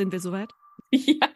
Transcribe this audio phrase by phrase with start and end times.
[0.00, 0.50] Sind wir soweit?
[0.92, 1.28] Ja.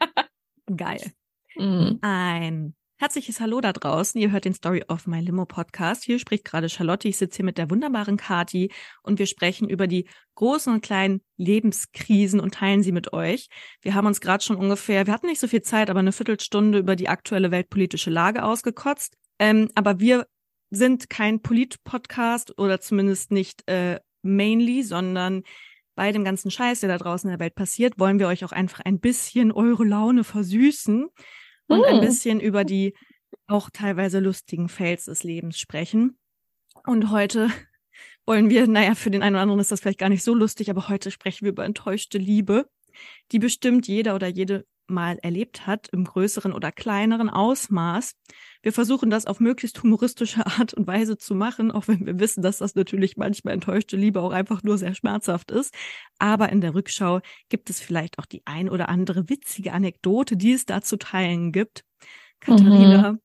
[0.74, 1.12] Geil.
[1.54, 1.98] Mhm.
[2.00, 4.18] Ein herzliches Hallo da draußen.
[4.18, 6.02] Ihr hört den Story of My Limo Podcast.
[6.02, 7.06] Hier spricht gerade Charlotte.
[7.06, 8.72] Ich sitze hier mit der wunderbaren Kati
[9.02, 13.48] und wir sprechen über die großen und kleinen Lebenskrisen und teilen sie mit euch.
[13.82, 16.78] Wir haben uns gerade schon ungefähr, wir hatten nicht so viel Zeit, aber eine Viertelstunde
[16.78, 19.14] über die aktuelle weltpolitische Lage ausgekotzt.
[19.38, 20.26] Ähm, aber wir
[20.70, 25.42] sind kein Polit-Podcast oder zumindest nicht äh, mainly, sondern
[25.94, 28.52] bei dem ganzen Scheiß, der da draußen in der Welt passiert, wollen wir euch auch
[28.52, 31.08] einfach ein bisschen eure Laune versüßen
[31.68, 32.00] und ein Hm.
[32.00, 32.94] bisschen über die
[33.46, 36.18] auch teilweise lustigen Fails des Lebens sprechen.
[36.86, 37.50] Und heute
[38.26, 40.70] wollen wir, naja, für den einen oder anderen ist das vielleicht gar nicht so lustig,
[40.70, 42.66] aber heute sprechen wir über enttäuschte Liebe,
[43.32, 48.14] die bestimmt jeder oder jede mal erlebt hat, im größeren oder kleineren Ausmaß.
[48.62, 52.42] Wir versuchen das auf möglichst humoristische Art und Weise zu machen, auch wenn wir wissen,
[52.42, 55.74] dass das natürlich manchmal enttäuschte Liebe auch einfach nur sehr schmerzhaft ist.
[56.18, 60.52] Aber in der Rückschau gibt es vielleicht auch die ein oder andere witzige Anekdote, die
[60.52, 61.84] es da zu teilen gibt.
[62.40, 63.18] Katharina,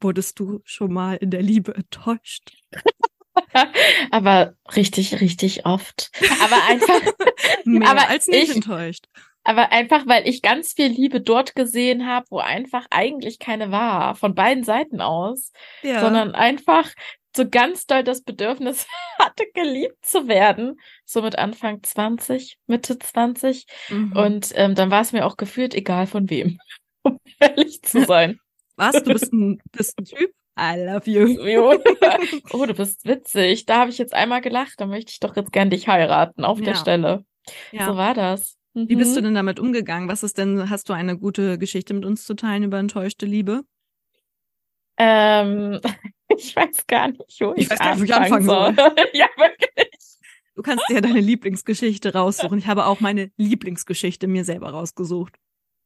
[0.00, 2.56] wurdest du schon mal in der Liebe enttäuscht?
[4.10, 6.10] Aber richtig, richtig oft.
[6.42, 7.00] Aber einfach,
[7.64, 9.06] Mehr Aber als nicht ich- enttäuscht.
[9.44, 14.14] aber einfach, weil ich ganz viel Liebe dort gesehen habe, wo einfach eigentlich keine war,
[14.14, 16.00] von beiden Seiten aus, Ja.
[16.00, 16.90] sondern einfach
[17.36, 18.86] so ganz doll das Bedürfnis
[19.18, 20.76] hatte, geliebt zu werden.
[21.04, 23.66] So mit Anfang 20, Mitte 20.
[23.90, 24.12] Mhm.
[24.16, 26.58] Und ähm, dann war es mir auch gefühlt egal von wem,
[27.02, 28.38] um ehrlich zu sein.
[28.76, 28.92] Was?
[29.02, 30.30] Du bist ein, bist ein Typ?
[30.58, 31.26] I love you.
[32.52, 33.66] Oh, du bist witzig.
[33.66, 34.74] Da habe ich jetzt einmal gelacht.
[34.78, 36.76] Da möchte ich doch jetzt gern dich heiraten auf der Ja.
[36.76, 37.24] Stelle.
[37.72, 37.86] Ja.
[37.86, 38.56] So war das.
[38.74, 39.24] Wie bist du Mhm.
[39.26, 40.08] denn damit umgegangen?
[40.08, 43.62] Was ist denn, hast du eine gute Geschichte mit uns zu teilen über enttäuschte Liebe?
[44.96, 45.80] Ähm,
[46.28, 48.94] ich weiß gar nicht, wo Ich ich, weiß gar nicht, wo ich anfangen anfangen soll.
[49.12, 49.90] ja, wirklich.
[50.54, 52.58] Du kannst dir ja deine Lieblingsgeschichte raussuchen.
[52.58, 55.36] Ich habe auch meine Lieblingsgeschichte mir selber rausgesucht.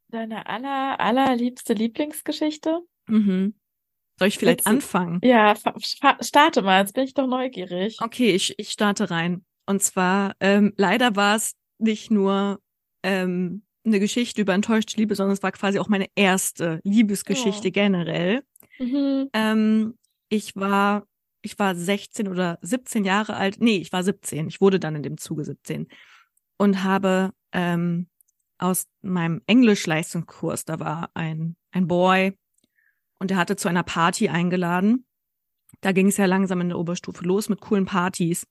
[0.09, 2.81] Deine aller, allerliebste Lieblingsgeschichte?
[3.07, 3.55] Mhm.
[4.23, 5.21] Soll ich vielleicht du- anfangen?
[5.25, 5.55] Ja,
[6.21, 6.81] starte mal.
[6.81, 7.97] Jetzt bin ich doch neugierig.
[8.01, 9.45] Okay, ich, ich starte rein.
[9.67, 12.61] Und zwar, ähm, leider war es nicht nur
[13.03, 17.73] ähm, eine Geschichte über enttäuschte Liebe, sondern es war quasi auch meine erste Liebesgeschichte Oh.
[17.73, 18.43] generell.
[18.79, 19.29] Mhm.
[19.33, 19.95] Ähm,
[20.29, 21.05] ich war,
[21.43, 23.57] ich war 16 oder 17 Jahre alt.
[23.61, 24.47] Nee, ich war 17.
[24.49, 25.89] Ich wurde dann in dem Zuge 17
[26.59, 28.07] und habe ähm,
[28.59, 32.39] aus meinem Englischleistungskurs, da war ein, ein Boy
[33.23, 35.07] und der hatte zu einer Party eingeladen.
[35.81, 38.49] Da ging es ja langsam in der Oberstufe los mit coolen Partys.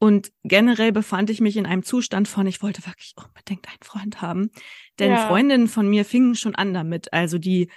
[0.00, 4.20] Und generell befand ich mich in einem Zustand von, ich wollte wirklich unbedingt einen Freund
[4.20, 4.50] haben.
[4.98, 5.28] Denn Ja.
[5.28, 7.12] Freundinnen von mir fingen schon an damit.
[7.12, 7.70] Also die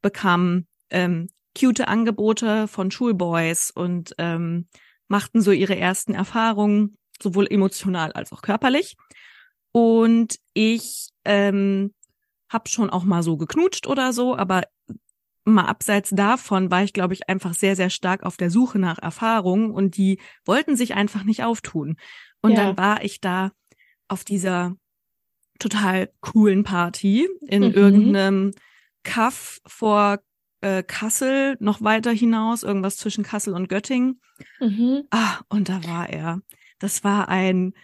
[0.00, 1.28] bekamen ähm,
[1.58, 4.68] cute Angebote von Schulboys und ähm,
[5.08, 8.96] machten so ihre ersten Erfahrungen, sowohl emotional als auch körperlich.
[9.70, 11.92] Und ich ähm,
[12.48, 14.62] habe schon auch mal so geknutscht oder so, aber
[15.44, 18.98] mal abseits davon war ich, glaube ich, einfach sehr, sehr stark auf der Suche nach
[18.98, 21.96] Erfahrungen und die wollten sich einfach nicht auftun.
[22.40, 22.64] Und Ja.
[22.64, 23.52] dann war ich da
[24.08, 24.76] auf dieser
[25.58, 27.70] total coolen Party in Mhm.
[27.74, 28.50] irgendeinem
[29.02, 30.20] Kaff vor
[30.62, 34.20] äh, Kassel, noch weiter hinaus, irgendwas zwischen Kassel und Göttingen.
[34.60, 35.02] Mhm.
[35.10, 36.40] Ah, und da war er.
[36.78, 37.74] Das war ein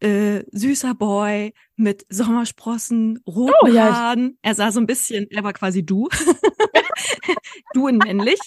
[0.00, 3.92] äh, süßer Boy mit Sommersprossen, roten Oh, ja.
[3.94, 4.38] Haaren.
[4.42, 6.08] Er sah so ein bisschen, er war quasi du.
[7.74, 8.38] du in männlich.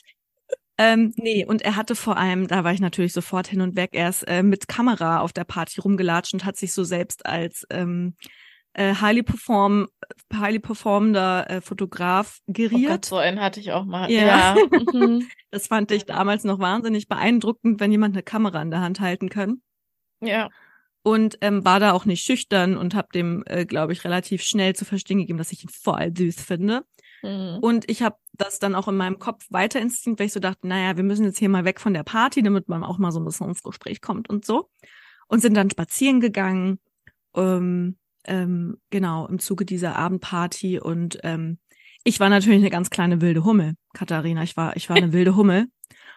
[0.77, 3.91] Ähm, nee, und er hatte vor allem, da war ich natürlich sofort hin und weg,
[3.93, 7.67] er ist äh, mit Kamera auf der Party rumgelatscht und hat sich so selbst als
[7.69, 8.15] ähm,
[8.73, 9.89] äh, highly perform,
[10.33, 12.89] highly performender äh, Fotograf Oh geriert.
[12.91, 14.09] Gott, so einen hatte ich auch mal.
[14.09, 14.55] Ja.
[14.55, 14.55] Ja.
[14.93, 15.27] Mhm.
[15.51, 19.27] Das fand ich damals noch wahnsinnig beeindruckend, wenn jemand eine Kamera in der Hand halten
[19.29, 19.61] kann.
[20.21, 20.49] ja.
[21.03, 24.75] Und ähm, war da auch nicht schüchtern und habe dem, äh, glaube ich, relativ schnell
[24.75, 26.83] zu verstehen gegeben, dass ich ihn voll süß finde.
[27.23, 27.57] Mhm.
[27.61, 30.67] Und ich habe das dann auch in meinem Kopf weiter inszeniert, weil ich so dachte,
[30.67, 33.19] naja, wir müssen jetzt hier mal weg von der Party, damit man auch mal so
[33.19, 34.69] ein bisschen ins Gespräch kommt und so.
[35.27, 36.79] Und sind dann spazieren gegangen,
[37.35, 40.79] ähm, ähm, genau, im Zuge dieser Abendparty.
[40.79, 41.59] Und ähm,
[42.03, 44.43] ich war natürlich eine ganz kleine wilde Hummel, Katharina.
[44.43, 45.67] Ich war, ich war eine wilde Hummel.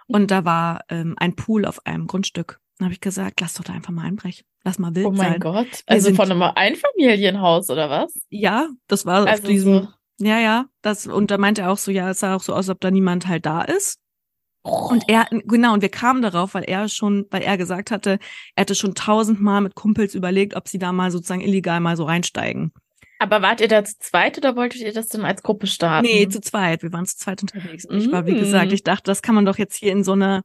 [0.07, 2.61] Und da war ähm, ein Pool auf einem Grundstück.
[2.79, 4.45] Dann habe ich gesagt, lass doch da einfach mal einbrechen.
[4.65, 5.41] Lass mal wild Oh mein sein.
[5.41, 5.83] Gott.
[5.87, 8.13] Also von einem Einfamilienhaus oder was?
[8.31, 9.83] Ja, das war auf Also diesem,
[10.19, 10.27] so.
[10.27, 12.69] ja, ja, das, und da meinte er auch so, ja, es sah auch so aus,
[12.69, 13.99] als ob da niemand halt da ist.
[14.63, 18.19] Und er, genau, und wir kamen darauf, weil er schon, weil er gesagt hatte,
[18.57, 22.05] er hatte schon tausendmal mit Kumpels überlegt, ob sie da mal sozusagen illegal mal so
[22.05, 22.73] reinsteigen.
[23.19, 26.07] Aber wart ihr da zu zweit oder wolltet ihr das dann als Gruppe starten?
[26.07, 26.83] Nee, zu zweit.
[26.83, 27.85] Wir waren zu zweit unterwegs.
[27.85, 28.39] Und ich war, wie Mm.
[28.39, 30.43] gesagt, ich dachte, das kann man doch jetzt hier in so eine,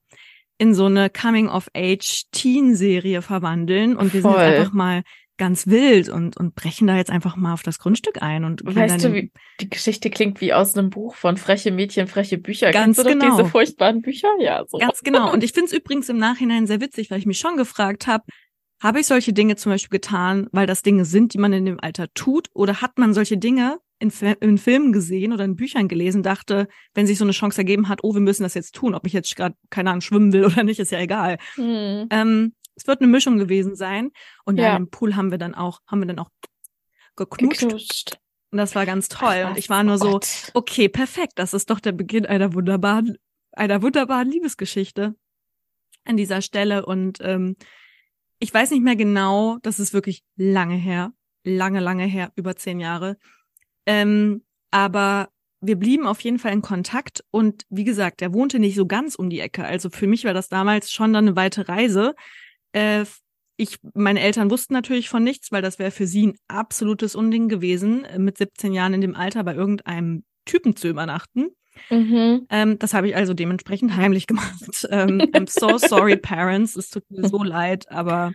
[0.60, 3.96] in so eine Coming-of-Age-Teen-Serie verwandeln.
[3.96, 4.44] Und wir sind Voll.
[4.44, 5.02] jetzt einfach mal
[5.38, 8.44] ganz wild und, und brechen da jetzt einfach mal auf das Grundstück ein.
[8.44, 12.38] Und weißt du, wie die Geschichte klingt wie aus einem Buch von Freche Mädchen, freche
[12.38, 12.72] Bücher.
[12.72, 13.38] Ganz Kennst du genau.
[13.38, 14.28] diese furchtbaren Bücher?
[14.40, 14.78] Ja, so.
[14.78, 15.34] Ganz genau.
[15.34, 18.26] Und ich finde es übrigens im Nachhinein sehr witzig, weil ich mich schon gefragt habe,
[18.82, 21.80] habe ich solche Dinge zum Beispiel getan, weil das Dinge sind, die man in dem
[21.80, 22.50] Alter tut?
[22.54, 27.06] Oder hat man solche Dinge in, in Filmen gesehen oder in Büchern gelesen, dachte, wenn
[27.06, 29.36] sich so eine Chance ergeben hat, oh, wir müssen das jetzt tun, ob ich jetzt
[29.36, 31.38] gerade, keine Ahnung, schwimmen will oder nicht, ist ja egal.
[31.56, 32.08] Hm.
[32.10, 34.12] Ähm, es wird eine Mischung gewesen sein.
[34.46, 34.76] Und Ja.
[34.76, 36.30] im Pool haben wir dann auch, haben wir dann auch
[37.16, 37.62] geknutscht.
[37.62, 38.20] Geknutscht.
[38.52, 39.46] Und das war ganz toll.
[39.48, 40.52] Und ich war nur oh so, Gott.
[40.54, 41.34] okay, perfekt.
[41.36, 43.18] Das ist doch der Beginn einer wunderbaren,
[43.52, 45.16] einer wunderbaren Liebesgeschichte
[46.06, 46.86] an dieser Stelle.
[46.86, 47.58] Und ähm,
[48.40, 51.12] ich weiß nicht mehr genau, das ist wirklich lange her,
[51.44, 53.18] lange, lange her, über zehn Jahre.
[53.90, 55.30] Ähm, aber
[55.62, 59.16] wir blieben auf jeden Fall in Kontakt und wie gesagt, er wohnte nicht so ganz
[59.16, 59.66] um die Ecke.
[59.66, 62.14] Also für mich war das damals schon dann eine weite Reise.
[62.72, 63.06] Äh,
[63.58, 67.50] ich, meine Eltern wussten natürlich von nichts, weil das wäre für sie ein absolutes Unding
[67.50, 71.48] gewesen, äh, mit 17 Jahren in dem Alter bei irgendeinem Typen zu übernachten.
[71.90, 72.46] Mhm.
[72.52, 74.88] Ähm, das habe ich also dementsprechend heimlich gemacht.
[74.92, 76.76] Ähm, I'm so sorry, parents.
[76.76, 78.34] Es tut mir so leid, aber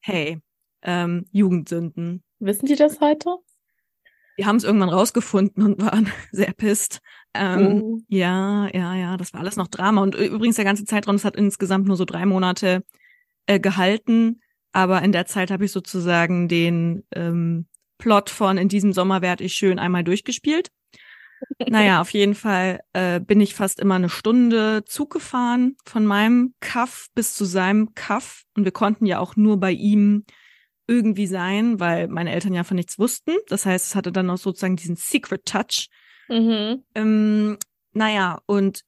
[0.00, 0.40] hey,
[0.82, 2.24] ähm, Jugendsünden.
[2.40, 3.36] Wissen die das heute?
[4.38, 7.00] Wir haben es irgendwann rausgefunden und waren sehr pisst.
[7.34, 8.00] Ähm, Uh.
[8.06, 10.00] Ja, ja, ja, das war alles noch Drama.
[10.00, 12.84] Und übrigens der ganze Zeitraum, das hat insgesamt nur so drei Monate
[13.46, 14.40] äh, gehalten.
[14.70, 17.66] Aber in der Zeit habe ich sozusagen den ähm,
[17.98, 20.70] Plot von In diesem Sommer werd ich schön einmal durchgespielt.
[21.66, 26.54] Naja, auf jeden Fall äh, bin ich fast immer eine Stunde Zug gefahren von meinem
[26.60, 28.44] Kaff bis zu seinem Kaff.
[28.56, 30.26] Und wir konnten ja auch nur bei ihm
[30.88, 33.32] irgendwie sein, weil meine Eltern ja von nichts wussten.
[33.48, 35.88] Das heißt, es hatte dann auch sozusagen diesen Secret Touch.
[36.28, 36.82] Mhm.
[36.94, 37.58] Ähm,
[37.92, 38.82] naja, und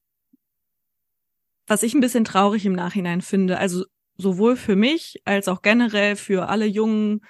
[1.66, 3.84] was ich ein bisschen traurig im Nachhinein finde, also
[4.16, 7.20] sowohl für mich als auch generell für alle jungen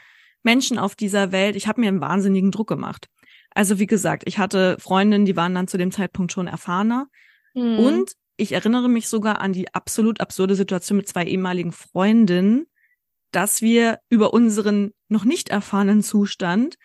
[0.43, 3.09] Menschen auf dieser Welt, ich habe mir einen wahnsinnigen Druck gemacht.
[3.51, 7.09] Also wie gesagt, ich hatte Freundinnen, die waren dann zu dem Zeitpunkt schon erfahrener.
[7.55, 7.79] Mhm.
[7.81, 12.67] Und ich erinnere mich sogar an die absolut absurde Situation mit zwei ehemaligen Freundinnen,
[13.31, 16.77] dass wir über unseren noch nicht erfahrenen Zustand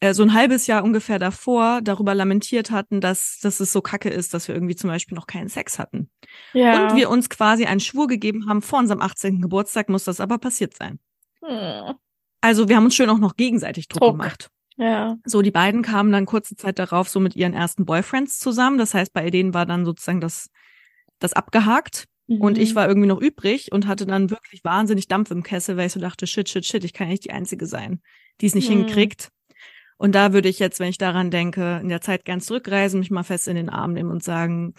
[0.00, 4.08] äh, so ein halbes Jahr ungefähr davor darüber lamentiert hatten, dass, dass es so kacke
[4.08, 6.10] ist, dass wir irgendwie zum Beispiel noch keinen Sex hatten.
[6.52, 6.88] ja.
[6.88, 9.40] Und wir uns quasi einen Schwur gegeben haben, vor unserem 18.
[9.40, 10.98] Geburtstag muss das aber passiert sein.
[11.44, 11.94] Hm.
[12.40, 14.12] Also wir haben uns schön auch noch gegenseitig Druck, Druck.
[14.12, 14.50] gemacht.
[14.76, 15.16] Ja.
[15.24, 18.78] So, die beiden kamen dann kurze Zeit darauf so mit ihren ersten Boyfriends zusammen.
[18.78, 20.50] Das heißt, bei denen war dann sozusagen das,
[21.18, 22.06] das abgehakt.
[22.28, 22.62] Und Mhm.
[22.62, 25.92] ich war irgendwie noch übrig und hatte dann wirklich wahnsinnig Dampf im Kessel, weil ich
[25.92, 28.00] so dachte, shit, shit, shit, ich kann nicht die Einzige sein,
[28.40, 28.78] die es nicht Hm.
[28.78, 29.30] hinkriegt.
[29.96, 33.10] Und da würde ich jetzt, wenn ich daran denke, in der Zeit gern zurückreisen, mich
[33.10, 34.74] mal fest in den Arm nehmen und sagen,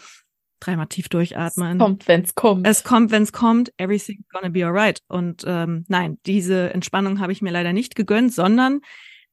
[0.60, 1.78] dreimal tief durchatmen.
[1.78, 2.66] Kommt, wenn's kommt.
[2.66, 5.00] Es kommt, wenn es kommt, everything's gonna be alright.
[5.08, 8.80] Und ähm, nein, diese Entspannung habe ich mir leider nicht gegönnt, sondern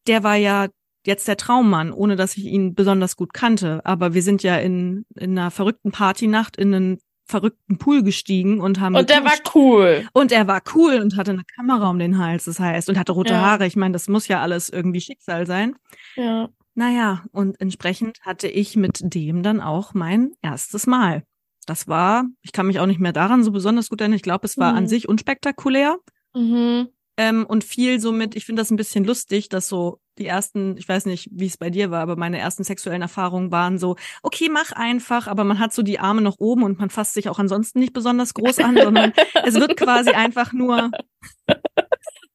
[0.07, 0.67] der war ja
[1.05, 3.85] jetzt der Traummann, ohne dass ich ihn besonders gut kannte.
[3.85, 6.97] Aber wir sind ja in, in einer verrückten Partynacht in einen
[7.27, 10.07] verrückten Pool gestiegen und haben Und der war cool.
[10.13, 13.11] und er war cool und hatte eine Kamera um den Hals, das heißt, und hatte
[13.11, 13.41] rote Ja.
[13.41, 13.65] Haare.
[13.67, 15.75] Ich meine, das muss ja alles irgendwie Schicksal sein.
[16.15, 16.49] Ja.
[16.75, 21.23] Naja, und entsprechend hatte ich mit dem dann auch mein erstes Mal.
[21.65, 24.15] Das war, ich kann mich auch nicht mehr daran so besonders gut erinnern.
[24.15, 24.77] Ich glaube, es war Mhm.
[24.77, 25.97] an sich unspektakulär.
[26.35, 26.87] Mhm.
[27.17, 30.87] Ähm, und viel somit, ich finde das ein bisschen lustig, dass so die ersten, ich
[30.87, 34.49] weiß nicht, wie es bei dir war, aber meine ersten sexuellen Erfahrungen waren so, okay,
[34.51, 37.39] mach einfach, aber man hat so die Arme noch oben und man fasst sich auch
[37.39, 39.13] ansonsten nicht besonders groß an, sondern
[39.45, 40.91] es wird quasi einfach nur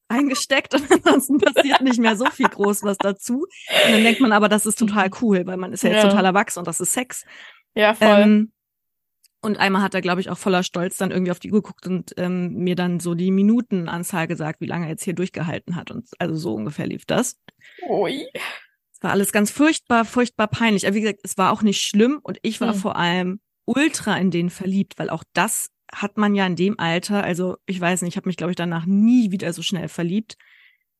[0.08, 3.46] eingesteckt und ansonsten passiert nicht mehr so viel groß was dazu.
[3.86, 6.10] Und dann denkt man aber, das ist total cool, weil man ist ja jetzt Ja.
[6.10, 7.24] total erwachsen und das ist Sex.
[7.74, 8.08] Ja, voll.
[8.08, 8.52] Ähm,
[9.42, 11.87] und einmal hat er, glaube ich, auch voller Stolz dann irgendwie auf die Uhr geguckt
[11.87, 15.90] und ähm, mir dann so die Minutenanzahl gesagt, wie lange er jetzt hier durchgehalten hat.
[15.90, 17.37] Und also so ungefähr lief das.
[17.88, 18.26] Ui.
[18.92, 20.87] Es war alles ganz furchtbar, furchtbar peinlich.
[20.87, 22.78] Aber wie gesagt, es war auch nicht schlimm und ich war Hm.
[22.80, 27.22] vor allem ultra in den verliebt, weil auch das hat man ja in dem Alter,
[27.22, 30.37] also ich weiß nicht, ich habe mich, glaube ich, danach nie wieder so schnell verliebt.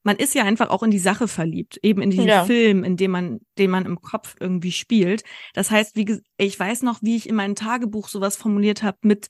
[0.05, 2.45] Man ist ja einfach auch in die Sache verliebt, eben in diesen Ja.
[2.45, 5.23] Film, in dem man, den man im Kopf irgendwie spielt.
[5.55, 9.29] Das heißt, wie ich weiß noch, wie ich in meinem Tagebuch sowas formuliert habe mit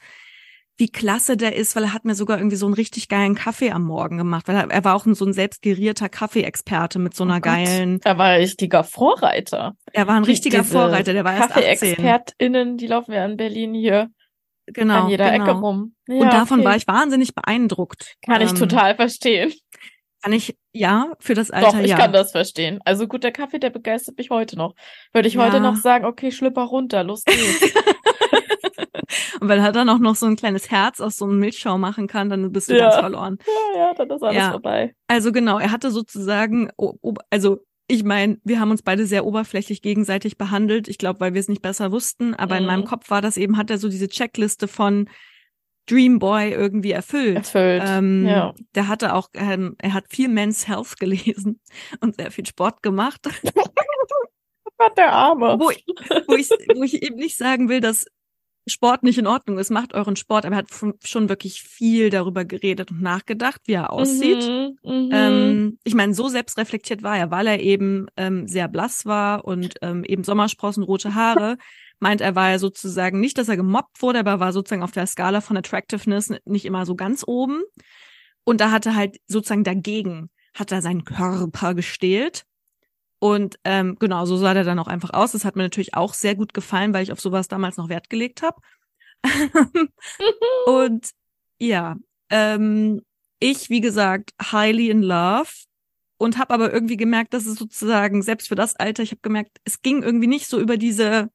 [0.79, 3.71] wie klasse der ist, weil er hat mir sogar irgendwie so einen richtig geilen Kaffee
[3.71, 7.37] am Morgen gemacht, weil er, er war auch so ein selbstgerierter Kaffeeexperte mit so einer
[7.37, 9.75] Oh geilen, Da war ein richtiger Vorreiter.
[9.93, 11.63] er war ein richtiger Diese Vorreiter, der war erst 18.
[11.63, 14.09] Kaffee-ExpertInnen, die laufen ja in Berlin hier
[14.67, 15.45] Genau, an jeder genau.
[15.45, 15.95] Ecke rum.
[16.09, 16.69] Ja, und davon okay.
[16.69, 18.15] war ich wahnsinnig beeindruckt.
[18.25, 19.53] Kann ich Ähm, total verstehen.
[20.23, 21.97] Kann ich, ja, für das Alter, Doch, ich ja.
[21.97, 22.79] kann das verstehen.
[22.85, 24.75] Also gut, der Kaffee, der begeistert mich heute noch.
[25.13, 25.63] Würde ich heute Ja.
[25.63, 27.75] noch sagen, okay, schlüpper runter, los geht's.
[29.41, 32.07] Und wenn er dann auch noch so ein kleines Herz aus so einem Milchschau machen
[32.07, 32.85] kann, dann bist du Ja.
[32.85, 33.39] ganz verloren.
[33.75, 34.51] Ja, ja, dann ist alles Ja.
[34.53, 34.95] vorbei.
[35.09, 36.71] Also genau, er hatte sozusagen,
[37.31, 40.87] also ich meine, wir haben uns beide sehr oberflächlich gegenseitig behandelt.
[40.89, 42.35] Ich glaube, weil wir es nicht besser wussten.
[42.35, 42.67] Aber in Mhm.
[42.69, 45.09] meinem Kopf war das eben, hat er so diese Checkliste von
[45.87, 47.37] Dream Boy irgendwie erfüllt.
[47.37, 47.83] Erfüllt.
[47.85, 48.55] Ähm, ja.
[48.75, 51.61] Der hatte auch, ähm, er hat viel Men's Health gelesen
[52.01, 53.21] und sehr viel Sport gemacht.
[54.79, 55.59] Gott, der Arme.
[55.59, 55.85] wo, ich,
[56.27, 58.07] wo, ich, wo ich eben nicht sagen will, dass
[58.67, 59.71] Sport nicht in Ordnung ist.
[59.71, 60.69] Macht euren Sport, aber er hat
[61.05, 64.49] schon wirklich viel darüber geredet und nachgedacht, wie er aussieht.
[64.49, 65.11] Mhm, mhm.
[65.13, 69.75] Ähm, ich meine, so selbstreflektiert war er, weil er eben ähm, sehr blass war und
[69.83, 71.57] ähm, eben Sommersprossen, rote Haare.
[72.03, 75.07] Meint er, war er sozusagen nicht, dass er gemobbt wurde, aber war sozusagen auf der
[75.07, 77.63] Skala von Attractiveness nicht immer so ganz oben.
[78.43, 82.43] Und da hat er halt sozusagen dagegen, hat er seinen Körper gestählt.
[83.21, 85.31] Und ähm, genau, so sah der dann auch einfach aus.
[85.31, 88.11] Das hat mir natürlich auch sehr gut gefallen, weil ich auf sowas damals noch Wert
[88.11, 88.61] gelegt habe.
[90.67, 91.09] und
[91.61, 91.95] ja,
[92.31, 93.03] ähm,
[93.39, 95.53] ich, wie gesagt, highly in love
[96.19, 99.59] und habe aber irgendwie gemerkt, dass es sozusagen, selbst für das Alter, ich habe gemerkt,
[99.63, 101.31] es ging irgendwie nicht so über diese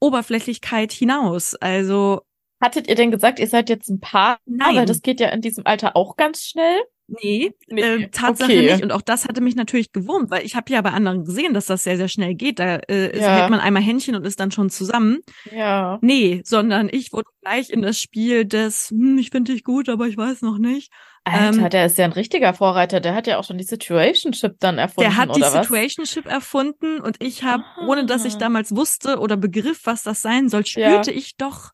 [0.00, 1.54] Oberflächlichkeit hinaus.
[1.54, 2.22] Also
[2.60, 4.38] Hattet ihr denn gesagt, ihr seid jetzt ein Paar?
[4.46, 4.76] Nein.
[4.76, 6.80] Weil das geht ja in diesem Alter auch ganz schnell.
[7.08, 8.72] Nee, äh, Tatsache okay.
[8.72, 8.82] nicht.
[8.82, 11.66] Und auch das hatte mich natürlich gewurmt, weil ich habe ja bei anderen gesehen, dass
[11.66, 12.58] das sehr, sehr schnell geht.
[12.58, 13.36] Da äh, Ja.
[13.36, 15.20] hält man einmal Händchen und ist dann schon zusammen.
[15.52, 15.98] Ja.
[16.02, 20.06] Nee, sondern ich wurde gleich in das Spiel des, hm, ich finde dich gut, aber
[20.08, 20.92] ich weiß noch nicht.
[21.24, 23.00] Alter, Ähm, der ist ja ein richtiger Vorreiter.
[23.00, 25.42] Der hat ja auch schon die Situationship dann erfunden, Der hat die?
[25.42, 28.38] Situationship erfunden und ich habe, ohne dass ich Ah.
[28.38, 31.70] damals wusste oder begriff, was das sein soll, spürte ich doch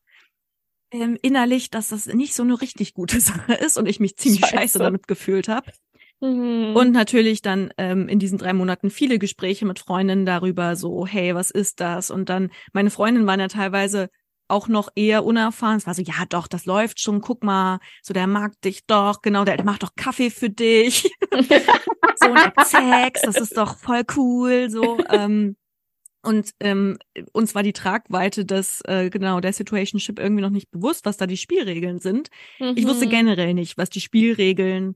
[0.93, 4.41] ähm, innerlich, dass das nicht so eine richtig gute Sache ist und ich mich ziemlich
[4.41, 4.79] scheiße, Scheiße.
[4.79, 5.71] damit gefühlt habe.
[6.21, 6.75] Mhm.
[6.75, 11.35] Und natürlich dann ähm, in diesen drei Monaten viele Gespräche mit Freundinnen darüber, so, hey,
[11.35, 12.11] was ist das?
[12.11, 14.09] Und dann, meine Freundinnen waren ja teilweise
[14.47, 15.77] auch noch eher unerfahren.
[15.77, 19.21] Es war so, ja doch, das läuft schon, guck mal, so der mag dich doch,
[19.21, 21.11] genau, der, der macht doch Kaffee für dich.
[21.31, 24.99] so und Sex, das ist doch voll cool, so.
[25.09, 25.55] Ähm,
[26.23, 26.97] und ähm,
[27.33, 31.27] uns war die Tragweite des, äh, genau, der Situationship irgendwie noch nicht bewusst, was da
[31.27, 32.29] die Spielregeln sind.
[32.75, 33.09] Ich wusste Mhm.
[33.11, 34.95] generell nicht, was die Spielregeln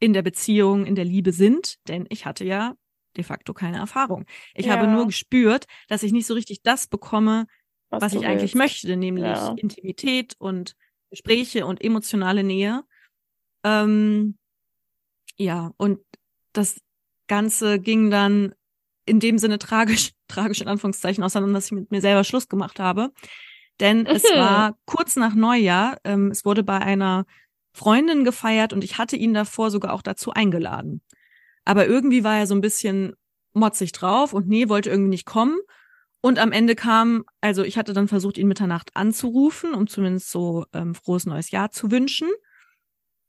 [0.00, 2.74] in der Beziehung, in der Liebe sind, denn ich hatte ja
[3.16, 4.24] de facto keine Erfahrung.
[4.54, 4.72] Ich Ja.
[4.72, 7.46] habe nur gespürt, dass ich nicht so richtig das bekomme,
[7.90, 8.84] was, du ich eigentlich willst.
[8.84, 9.54] möchte, nämlich Ja.
[9.56, 10.74] Intimität und
[11.10, 12.84] Gespräche und emotionale Nähe.
[13.64, 14.38] Ähm,
[15.36, 16.00] ja, und
[16.52, 16.80] das
[17.28, 18.54] Ganze ging dann
[19.08, 22.78] in dem Sinne tragisch, tragisch in Anführungszeichen auseinander, dass ich mit mir selber Schluss gemacht
[22.80, 23.10] habe.
[23.80, 24.38] Denn es Mhm.
[24.38, 27.26] war kurz nach Neujahr, ähm, es wurde bei einer
[27.72, 31.00] Freundin gefeiert und ich hatte ihn davor sogar auch dazu eingeladen.
[31.64, 33.14] Aber irgendwie war er so ein bisschen
[33.52, 35.58] motzig drauf und nee, wollte irgendwie nicht kommen.
[36.20, 40.66] Und am Ende kam, also ich hatte dann versucht, ihn Mitternacht anzurufen, um zumindest so
[40.72, 42.28] ähm, frohes neues Jahr zu wünschen.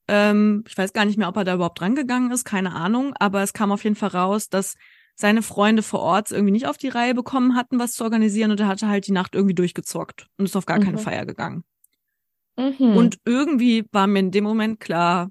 [0.08, 3.14] Ähm, ich weiß gar nicht mehr, ob er da überhaupt rangegangen ist, keine Ahnung.
[3.20, 4.76] Aber es kam auf jeden Fall raus, dass
[5.20, 8.52] seine Freunde vor Ort irgendwie nicht auf die Reihe bekommen hatten, was zu organisieren.
[8.52, 11.02] Und er hatte halt die Nacht irgendwie durchgezockt und ist auf gar keine Mhm.
[11.02, 11.64] Feier gegangen.
[12.58, 12.98] Mhm.
[12.98, 15.30] Und irgendwie war mir in dem Moment klar,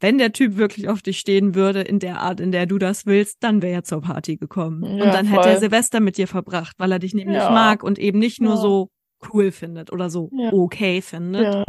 [0.00, 3.04] wenn der Typ wirklich auf dich stehen würde, in der Art, in der du das
[3.04, 4.82] willst, dann wäre er zur Party gekommen.
[4.84, 5.52] Ja, und dann hätte voll.
[5.52, 7.50] er Silvester mit dir verbracht, weil er dich nämlich Ja.
[7.50, 8.56] mag und eben nicht nur Ja.
[8.56, 8.90] so
[9.32, 11.62] cool findet oder so okay findet.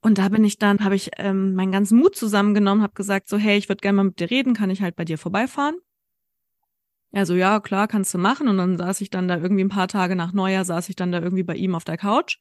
[0.00, 3.36] Und da bin ich dann, habe ich ähm, meinen ganzen Mut zusammengenommen, habe gesagt so,
[3.36, 5.76] hey, ich würde gerne mal mit dir reden, kann ich halt bei dir vorbeifahren?
[7.14, 8.48] Ja, so, ja, klar, kannst du machen.
[8.48, 11.12] Und dann saß ich dann da irgendwie ein paar Tage nach Neujahr, saß ich dann
[11.12, 12.38] da irgendwie bei ihm auf der Couch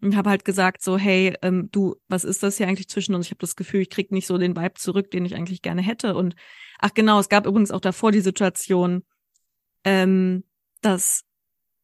[0.00, 3.26] und habe halt gesagt so, hey, ähm, du, was ist das hier eigentlich zwischen uns?
[3.26, 5.82] Ich habe das Gefühl, ich krieg nicht so den Vibe zurück, den ich eigentlich gerne
[5.82, 6.14] hätte.
[6.16, 6.34] Und
[6.78, 9.04] ach genau, es gab übrigens auch davor die Situation,
[9.84, 10.44] ähm,
[10.82, 11.24] dass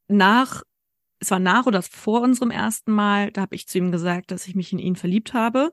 [0.08, 0.62] nach,
[1.20, 4.46] es war nach oder vor unserem ersten Mal, da habe ich zu ihm gesagt, dass
[4.48, 5.72] ich mich in ihn verliebt habe.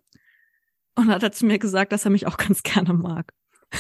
[0.98, 3.34] Und hat er zu mir gesagt, dass er mich auch ganz gerne mag.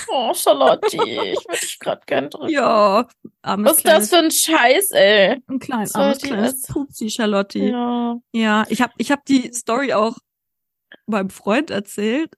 [0.09, 2.49] Oh, Charlotte, ich würde dich gerade gern drücken.
[2.49, 3.07] Ja,
[3.41, 5.41] armes Was ist das kleines, für ein Scheiß, ey?
[5.47, 6.61] ein klein, soll armes kleines?
[6.63, 7.59] Pupsi, Charlotte.
[7.59, 8.17] Ja.
[8.33, 10.17] Ja, ich habe ich hab die Story auch
[11.07, 12.31] meinem Freund erzählt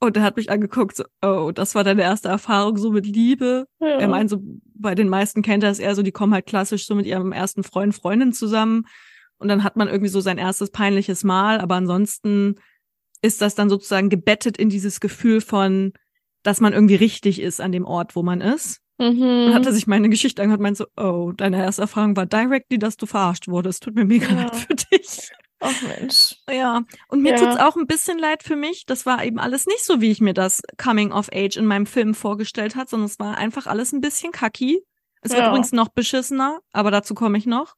[0.00, 3.66] und er hat mich angeguckt, so, oh, das war deine erste Erfahrung so mit Liebe.
[3.80, 3.86] ja.
[4.00, 4.42] Er meint so,
[4.74, 7.32] bei den meisten kennt er es eher so, die kommen halt klassisch so mit ihrem
[7.32, 8.86] ersten Freund, Freundin zusammen
[9.38, 12.56] und dann hat man irgendwie so sein erstes peinliches Mal, aber ansonsten
[13.22, 15.92] ist das dann sozusagen gebettet in dieses Gefühl von,
[16.42, 18.80] dass man irgendwie richtig ist an dem Ort, wo man ist.
[18.98, 19.46] Mhm.
[19.46, 22.26] Und hat er sich meine Geschichte angehört und meint so, oh, deine erste Erfahrung war
[22.26, 23.82] directly, dass du verarscht wurdest.
[23.82, 24.34] Tut mir mega Ja.
[24.42, 25.30] leid für dich.
[25.60, 26.36] Ach Mensch.
[26.50, 27.36] Ja, und mir Ja.
[27.38, 28.84] tut's auch ein bisschen leid für mich.
[28.86, 31.86] Das war eben alles nicht so, wie ich mir das Coming of Age in meinem
[31.86, 34.84] Film vorgestellt hat, sondern es war einfach alles ein bisschen kacki.
[35.20, 35.48] Es wird Ja.
[35.50, 37.74] übrigens noch beschissener, aber dazu komme ich noch.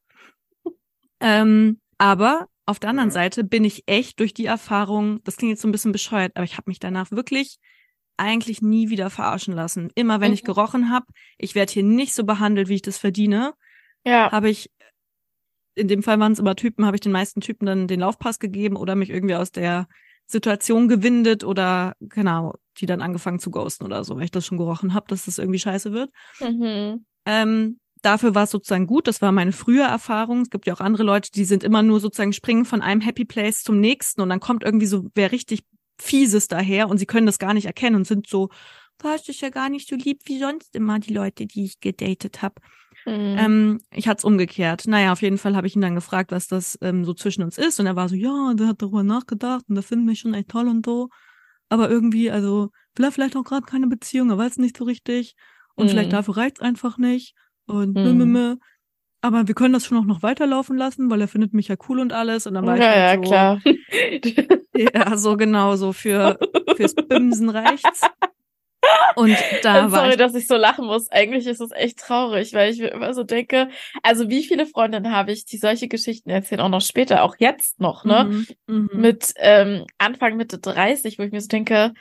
[1.21, 5.63] Ähm, aber auf der anderen Seite bin ich echt durch die Erfahrung, das klingt jetzt
[5.63, 7.59] so ein bisschen bescheuert, aber ich habe mich danach wirklich
[8.17, 9.91] eigentlich nie wieder verarschen lassen.
[9.95, 10.35] Immer wenn Mhm.
[10.35, 11.07] ich gerochen habe,
[11.39, 13.55] ich werde hier nicht so behandelt, wie ich das verdiene,
[14.05, 14.31] Ja.
[14.31, 14.71] habe ich,
[15.75, 18.39] in dem Fall waren es immer Typen, habe ich den meisten Typen dann den Laufpass
[18.39, 19.87] gegeben oder mich irgendwie aus der
[20.27, 24.59] Situation gewindet oder genau, die dann angefangen zu ghosten oder so, weil ich das schon
[24.59, 26.11] gerochen habe, dass das irgendwie scheiße wird.
[26.41, 27.05] Mhm.
[27.27, 29.07] Ähm, dafür war es sozusagen gut.
[29.09, 30.43] Das war meine frühe Erfahrung.
[30.43, 33.25] Es gibt ja auch andere Leute, die sind immer nur sozusagen springen von einem Happy
[33.25, 35.65] Place zum nächsten und dann kommt irgendwie so wer richtig
[36.01, 38.49] Fieses daher und sie können das gar nicht erkennen und sind so,
[38.99, 41.81] du hast dich ja gar nicht so lieb wie sonst immer die Leute, die ich
[41.81, 42.57] gedatet habe.
[43.07, 43.35] Mhm.
[43.39, 44.87] Ähm, ich hatte es umgekehrt.
[44.87, 47.59] Naja, auf jeden Fall habe ich ihn dann gefragt, was das ähm, so zwischen uns
[47.59, 47.81] ist.
[47.81, 50.49] Und er war so, ja, der hat darüber nachgedacht und der findet mich schon echt
[50.49, 51.09] toll und so.
[51.69, 55.35] Aber irgendwie, also, will er vielleicht auch gerade keine Beziehung, er weiß nicht so richtig.
[55.75, 55.91] Und Mhm.
[55.91, 57.35] vielleicht dafür reicht's einfach nicht.
[57.67, 58.59] Und Mhm.
[59.25, 61.99] Aber wir können das schon auch noch weiterlaufen lassen, weil er findet mich ja cool
[61.99, 62.47] und alles.
[62.47, 64.59] Und dann war ja, ich ja, halt so, klar.
[64.77, 66.39] ja, so genau, so für
[66.77, 68.03] fürs Bimsen reicht's.
[69.17, 71.11] Und da war sorry, ich, dass ich so lachen muss.
[71.11, 73.71] Eigentlich ist es echt traurig, weil ich mir immer so denke,
[74.03, 77.81] also wie viele Freundinnen habe ich, die solche Geschichten erzählen, auch noch später, auch jetzt
[77.81, 78.25] noch, ne?
[78.25, 78.91] Mhm, mhm.
[78.93, 81.95] Mit ähm, Anfang, Mitte 30, wo ich mir so denke,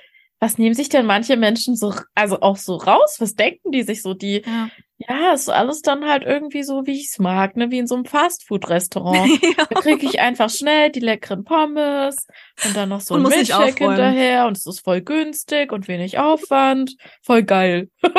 [0.43, 3.15] was nehmen sich denn manche Menschen so, also auch so raus?
[3.19, 4.13] Was denken die sich so?
[4.13, 4.67] Die, ja.
[4.97, 7.71] ja, ist alles dann halt irgendwie so, wie ich es mag, ne?
[7.71, 9.41] Wie in so einem Fastfood-Restaurant.
[9.41, 9.65] ja.
[9.69, 12.27] Da kriege ich einfach schnell die leckeren Pommes
[12.65, 16.19] und dann noch so Und ein Milchshake hinterher und es ist voll günstig und wenig
[16.19, 16.93] Aufwand.
[17.21, 17.89] Voll geil.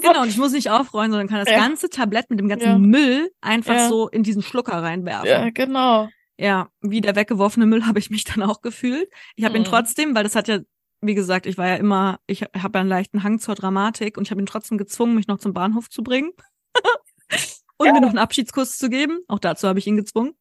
[0.00, 1.58] Genau, und ich muss nicht aufräumen, sondern kann das Ja.
[1.58, 2.78] ganze Tablett mit dem ganzen Ja.
[2.78, 5.28] Müll einfach so in diesen Schlucker reinwerfen.
[5.28, 6.08] Ja, genau.
[6.36, 9.08] Ja, wie der weggeworfene Müll habe ich mich dann auch gefühlt.
[9.36, 9.66] Ich habe ihn Mhm.
[9.66, 10.58] trotzdem, weil das hat ja,
[11.06, 14.24] wie gesagt, ich war ja immer, ich habe ja einen leichten Hang zur Dramatik und
[14.24, 16.32] ich habe ihn trotzdem gezwungen, mich noch zum Bahnhof zu bringen
[17.78, 19.20] und mir noch einen Abschiedskuss zu geben.
[19.28, 20.32] Auch dazu habe ich ihn gezwungen.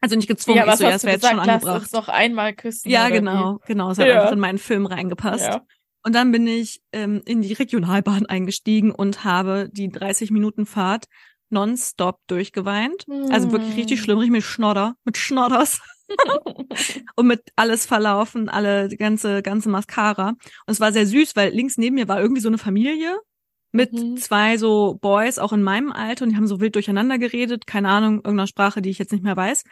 [0.00, 1.80] Also nicht gezwungen, ja, ich was so, ja, das wäre jetzt schon Lass angebracht.
[1.82, 2.88] uns noch einmal küssen.
[2.90, 3.90] Ja, genau, genau.
[3.90, 4.20] Es hat Ja.
[4.20, 4.92] einfach in meinen Film Wie?
[4.92, 5.46] reingepasst.
[5.46, 5.62] Ja.
[6.04, 11.06] Und dann bin ich ähm, in die Regionalbahn eingestiegen und habe die 30 Minuten Fahrt
[11.48, 13.04] nonstop durchgeweint.
[13.30, 14.04] Also wirklich richtig Hm.
[14.04, 15.80] schlimm, richtig mit Schnodder, mit Schnodders
[17.16, 20.30] und mit alles verlaufen, alle die ganze ganze Mascara.
[20.30, 20.38] Und
[20.68, 23.16] es war sehr süß, weil links neben mir war irgendwie so eine Familie
[23.72, 24.16] mit Mhm.
[24.16, 27.88] zwei so Boys, auch in meinem Alter, und die haben so wild durcheinander geredet, keine
[27.90, 29.64] Ahnung, irgendeiner Sprache, die ich jetzt nicht mehr weiß.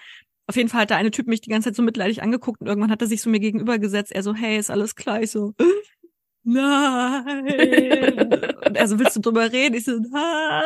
[0.46, 2.66] Auf jeden Fall hat der eine Typ mich die ganze Zeit so mitleidig angeguckt und
[2.66, 4.12] irgendwann hat er sich so mir gegenüber gesetzt.
[4.12, 5.22] Er so, hey, ist alles klar?
[5.22, 5.54] Ich so,
[6.44, 7.46] nein.
[8.66, 9.74] und er so, willst du drüber reden?
[9.76, 10.64] Ich so, nein.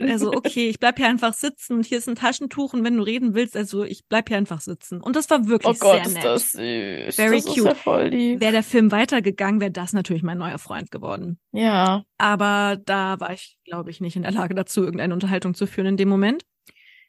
[0.00, 2.84] Und er so, okay, ich bleib hier einfach sitzen und hier ist ein Taschentuch und
[2.84, 5.00] wenn du reden willst, also ich bleib hier einfach sitzen.
[5.00, 6.24] Und das war wirklich Oh Gott, sehr ist nett.
[6.24, 7.16] das süß.
[7.16, 7.76] Very das ist cute.
[7.84, 8.40] ja.
[8.40, 11.38] Wäre der Film weitergegangen, wäre das natürlich mein neuer Freund geworden.
[11.52, 12.04] Ja.
[12.18, 15.86] Aber da war ich, glaube ich, nicht in der Lage dazu, irgendeine Unterhaltung zu führen
[15.86, 16.44] in dem Moment.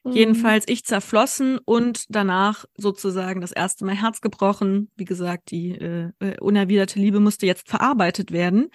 [0.04, 0.12] Mhm.
[0.12, 4.92] Jedenfalls ich zerflossen und danach sozusagen das erste Mal Herz gebrochen.
[4.96, 8.70] Wie gesagt, die äh, äh, unerwiderte Liebe musste jetzt verarbeitet werden.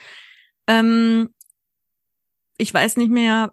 [0.66, 1.30] Ähm,
[2.60, 3.52] ich weiß nicht mehr,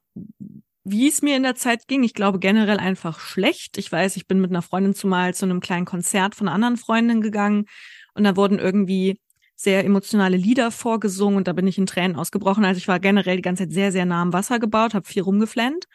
[0.83, 2.03] wie es mir in der Zeit ging.
[2.03, 3.77] Ich glaube generell einfach schlecht.
[3.77, 6.77] Ich weiß, ich bin mit einer Freundin zumal zu einem kleinen Konzert von einer anderen
[6.77, 7.65] Freundin gegangen
[8.13, 9.19] und da wurden irgendwie
[9.55, 12.63] sehr emotionale Lieder vorgesungen und da bin ich in Tränen ausgebrochen.
[12.63, 15.23] Also ich war generell die ganze Zeit sehr, sehr nah am Wasser gebaut, habe viel
[15.23, 15.85] rumgeflennt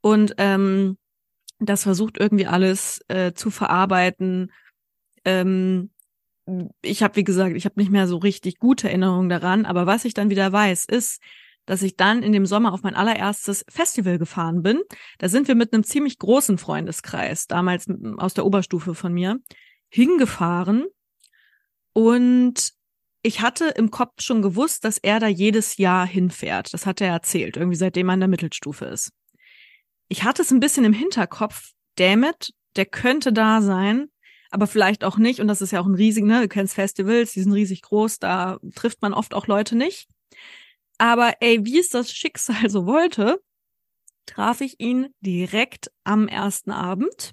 [0.00, 0.98] und ähm,
[1.58, 4.50] das versucht irgendwie alles äh, zu verarbeiten.
[5.24, 5.90] Ähm,
[6.82, 10.04] ich habe, wie gesagt, ich habe nicht mehr so richtig gute Erinnerungen daran, aber was
[10.04, 11.22] ich dann wieder weiß, ist,
[11.66, 14.80] dass ich dann in dem Sommer auf mein allererstes Festival gefahren bin.
[15.18, 19.38] Da sind wir mit einem ziemlich großen Freundeskreis, damals aus der Oberstufe von mir,
[19.88, 20.86] hingefahren.
[21.92, 22.72] Und
[23.22, 26.74] ich hatte im Kopf schon gewusst, dass er da jedes Jahr hinfährt.
[26.74, 29.12] Das hat er erzählt, irgendwie seitdem er in der Mittelstufe ist.
[30.08, 34.08] Ich hatte es ein bisschen im Hinterkopf, dammit, der könnte da sein,
[34.50, 35.40] aber vielleicht auch nicht.
[35.40, 36.42] Und das ist ja auch ein riesig, ne?
[36.42, 40.08] Du kennst Festivals, die sind riesig groß, da trifft man oft auch Leute nicht.
[41.02, 43.42] Aber ey, wie es das Schicksal so wollte,
[44.24, 47.32] traf ich ihn direkt am ersten Abend.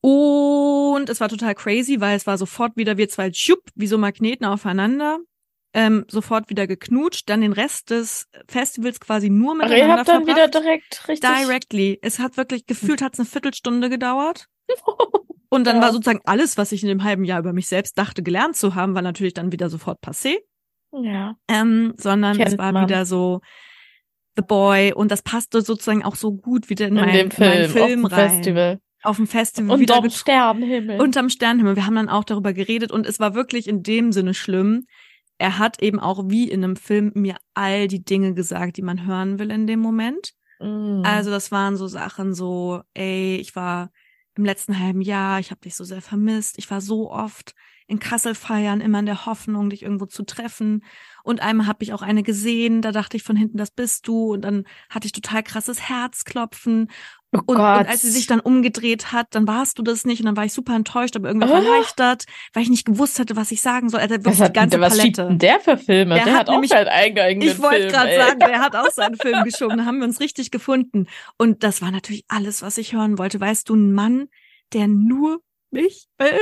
[0.00, 3.98] Und es war total crazy, weil es war sofort wieder wir zwei tschupp, wie so
[3.98, 5.18] Magneten aufeinander.
[5.74, 10.24] Ähm, sofort wieder geknutscht, dann den Rest des Festivals quasi nur ihr miteinander habt dann
[10.24, 10.36] verbracht.
[10.38, 11.28] wieder direkt richtig.
[11.30, 11.98] Directly.
[12.00, 14.46] Es hat wirklich gefühlt, hat es eine Viertelstunde gedauert.
[15.50, 15.82] Und dann Ja.
[15.82, 18.74] war sozusagen alles, was ich in dem halben Jahr über mich selbst dachte, gelernt zu
[18.74, 20.38] haben, war natürlich dann wieder sofort passé.
[20.92, 21.36] Ja.
[21.48, 22.88] Ähm, sondern es Kennt war man.
[22.88, 23.40] wieder so
[24.36, 27.68] The Boy und das passte sozusagen auch so gut wieder in, In mein, dem meinen
[27.68, 28.30] Film, Film auf dem rein.
[28.30, 28.80] Festival.
[29.02, 31.00] Auf dem Festival Und wieder am get- Sternenhimmel.
[31.00, 31.76] unterm Sternenhimmel.
[31.76, 34.86] Wir haben dann auch darüber geredet und es war wirklich in dem Sinne schlimm.
[35.38, 39.06] Er hat eben auch wie in einem Film mir all die Dinge gesagt, die man
[39.06, 40.32] hören will in dem Moment.
[40.60, 41.00] Mm.
[41.04, 43.90] Also das waren so Sachen so, ey, ich war
[44.36, 46.58] im letzten halben Jahr, ich habe dich so sehr vermisst.
[46.58, 47.54] Ich war so oft
[47.90, 50.84] in Kassel feiern, immer in der Hoffnung, dich irgendwo zu treffen.
[51.22, 54.32] Und einmal habe ich auch eine gesehen, da dachte ich von hinten, das bist du.
[54.32, 56.88] Und dann hatte ich total krasses Herzklopfen.
[57.32, 60.20] Oh und, und, als sie sich dann umgedreht hat, dann warst du das nicht.
[60.20, 61.54] Und dann war ich super enttäuscht, aber irgendwie Oh.
[61.54, 62.24] erleichtert,
[62.54, 64.00] weil ich nicht gewusst hatte, was ich sagen soll.
[64.00, 65.26] Also wirklich Was, die hat, ganze was Palette.
[65.26, 66.14] denn der für Filme?
[66.14, 68.90] Der Der, hat hat, auch nämlich- seinen eigenen Ich wollte gerade sagen, der hat auch
[68.90, 69.78] seinen Film geschoben.
[69.78, 71.06] Da haben wir uns richtig gefunden.
[71.38, 73.38] Und das war natürlich alles, was ich hören wollte.
[73.40, 74.28] Weißt du, ein Mann,
[74.72, 76.38] der nur mich will.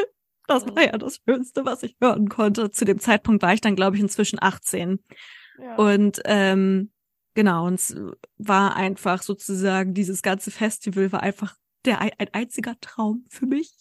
[0.48, 2.70] Das war ja das Schönste, was ich hören konnte.
[2.70, 4.98] Zu dem Zeitpunkt war ich dann, glaube ich, inzwischen 18.
[5.60, 5.76] Ja.
[5.76, 6.90] Und ähm,
[7.34, 7.96] genau, und es
[8.38, 13.72] war einfach sozusagen, dieses ganze Festival war einfach der ein ein einziger Traum für mich,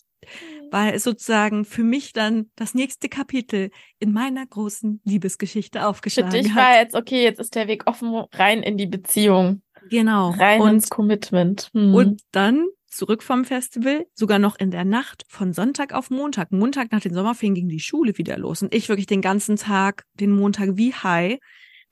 [0.70, 6.32] weil es sozusagen für mich dann das nächste Kapitel in meiner großen Liebesgeschichte Für aufgeschlagen
[6.32, 6.58] dich hat.
[6.58, 10.32] war jetzt, okay, jetzt ist der Weg offen rein in die Beziehung, Genau.
[10.32, 11.70] rein und, ins Commitment.
[11.74, 11.94] Hm.
[11.94, 16.52] und dann zurück vom Festival, sogar noch in der Nacht von Sonntag auf Montag.
[16.52, 20.04] Montag nach den Sommerferien ging die Schule wieder los und ich wirklich den ganzen Tag,
[20.14, 21.38] den Montag wie high.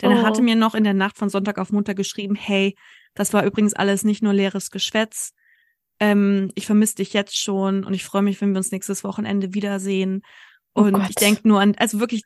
[0.01, 0.25] Denn er Oh.
[0.25, 2.75] hatte mir noch in der Nacht von Sonntag auf Montag geschrieben, hey,
[3.13, 5.31] das war übrigens alles nicht nur leeres Geschwätz.
[5.99, 9.53] Ähm, ich vermisse dich jetzt schon und ich freue mich, wenn wir uns nächstes Wochenende
[9.53, 10.21] wiedersehen.
[10.73, 11.09] Oh Und Gott.
[11.09, 12.23] ich denke nur an, also wirklich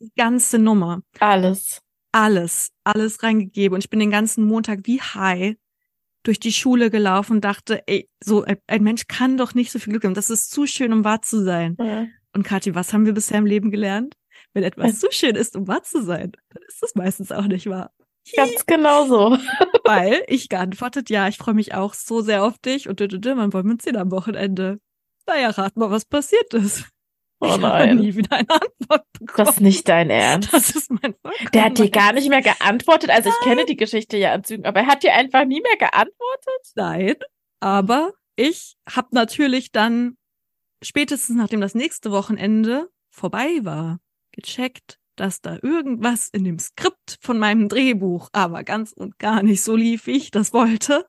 [0.00, 1.80] die ganze Nummer Alles.
[2.12, 3.74] alles, alles reingegeben.
[3.74, 5.54] Und ich bin den ganzen Montag wie high
[6.22, 9.78] durch die Schule gelaufen und dachte, ey, so ein, ein Mensch kann doch nicht so
[9.78, 10.14] viel Glück haben.
[10.14, 11.76] Das ist zu schön, um wahr zu sein.
[11.80, 12.06] Ja.
[12.34, 14.14] Und Kathi, was haben wir bisher im Leben gelernt?
[14.54, 17.68] Wenn etwas zu schön ist, um wahr zu sein, dann ist es meistens auch nicht
[17.68, 17.92] wahr.
[18.36, 19.38] Ganz genau so.
[19.84, 23.18] Weil ich geantwortet, ja, ich freue mich auch so sehr auf dich und dü, dü,
[23.18, 24.78] dü, man wollen wir uns sehen am Wochenende.
[25.26, 26.88] Naja, rat mal, was passiert ist.
[27.42, 27.96] Oh nein.
[27.96, 29.36] nie wieder eine Antwort bekommen.
[29.36, 30.52] Das ist nicht dein Ernst.
[30.52, 31.14] Das ist mein
[31.52, 33.10] Der hat dir gar nicht mehr geantwortet.
[33.10, 35.76] Also ich kenne die Geschichte ja an Zügen, aber er hat dir einfach nie mehr
[35.76, 36.72] geantwortet.
[36.76, 37.14] Nein,
[37.60, 40.16] aber ich habe natürlich dann
[40.82, 43.98] spätestens nachdem das nächste Wochenende vorbei war,
[44.32, 49.62] gecheckt, dass da irgendwas in dem Skript von meinem Drehbuch aber ganz und gar nicht
[49.62, 51.06] so lief, wie ich das wollte.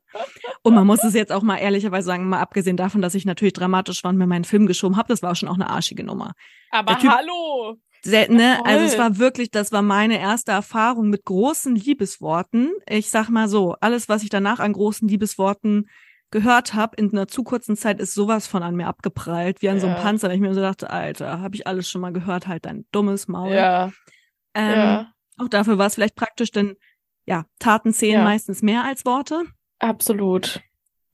[0.62, 3.54] Und man muss es jetzt auch mal ehrlicherweise sagen, mal abgesehen davon, dass ich natürlich
[3.54, 6.32] dramatisch war und mir meinen Film geschoben habe, das war schon auch eine arschige Nummer.
[6.70, 7.76] Aber Typ- hallo.
[8.02, 8.64] Sehr, ne?
[8.64, 12.70] Also es war wirklich, das war meine erste Erfahrung mit großen Liebesworten.
[12.88, 15.88] Ich sag mal so, alles, was ich danach an großen Liebesworten
[16.34, 19.78] gehört habe, in einer zu kurzen Zeit ist sowas von an mir abgeprallt, wie an
[19.80, 20.02] so einem Ja.
[20.02, 20.28] Panzer.
[20.28, 23.28] weil Ich mir so dachte, Alter, habe ich alles schon mal gehört, halt dein dummes
[23.28, 23.54] Maul.
[23.54, 23.92] Ja,
[24.54, 26.76] ähm, ja, Auch dafür war es vielleicht praktisch, denn
[27.24, 28.24] ja, Taten zählen Ja.
[28.24, 29.44] meistens mehr als Worte.
[29.78, 30.60] absolut.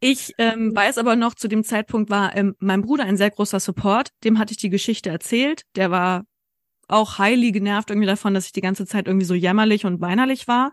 [0.02, 3.60] Ich ähm, weiß aber noch, zu dem Zeitpunkt war ähm, mein Bruder ein sehr großer
[3.60, 4.08] Support.
[4.24, 5.64] Dem hatte ich die Geschichte erzählt.
[5.76, 6.24] Der war
[6.88, 10.48] auch highly genervt irgendwie davon, dass ich die ganze Zeit irgendwie so jämmerlich und weinerlich
[10.48, 10.72] war.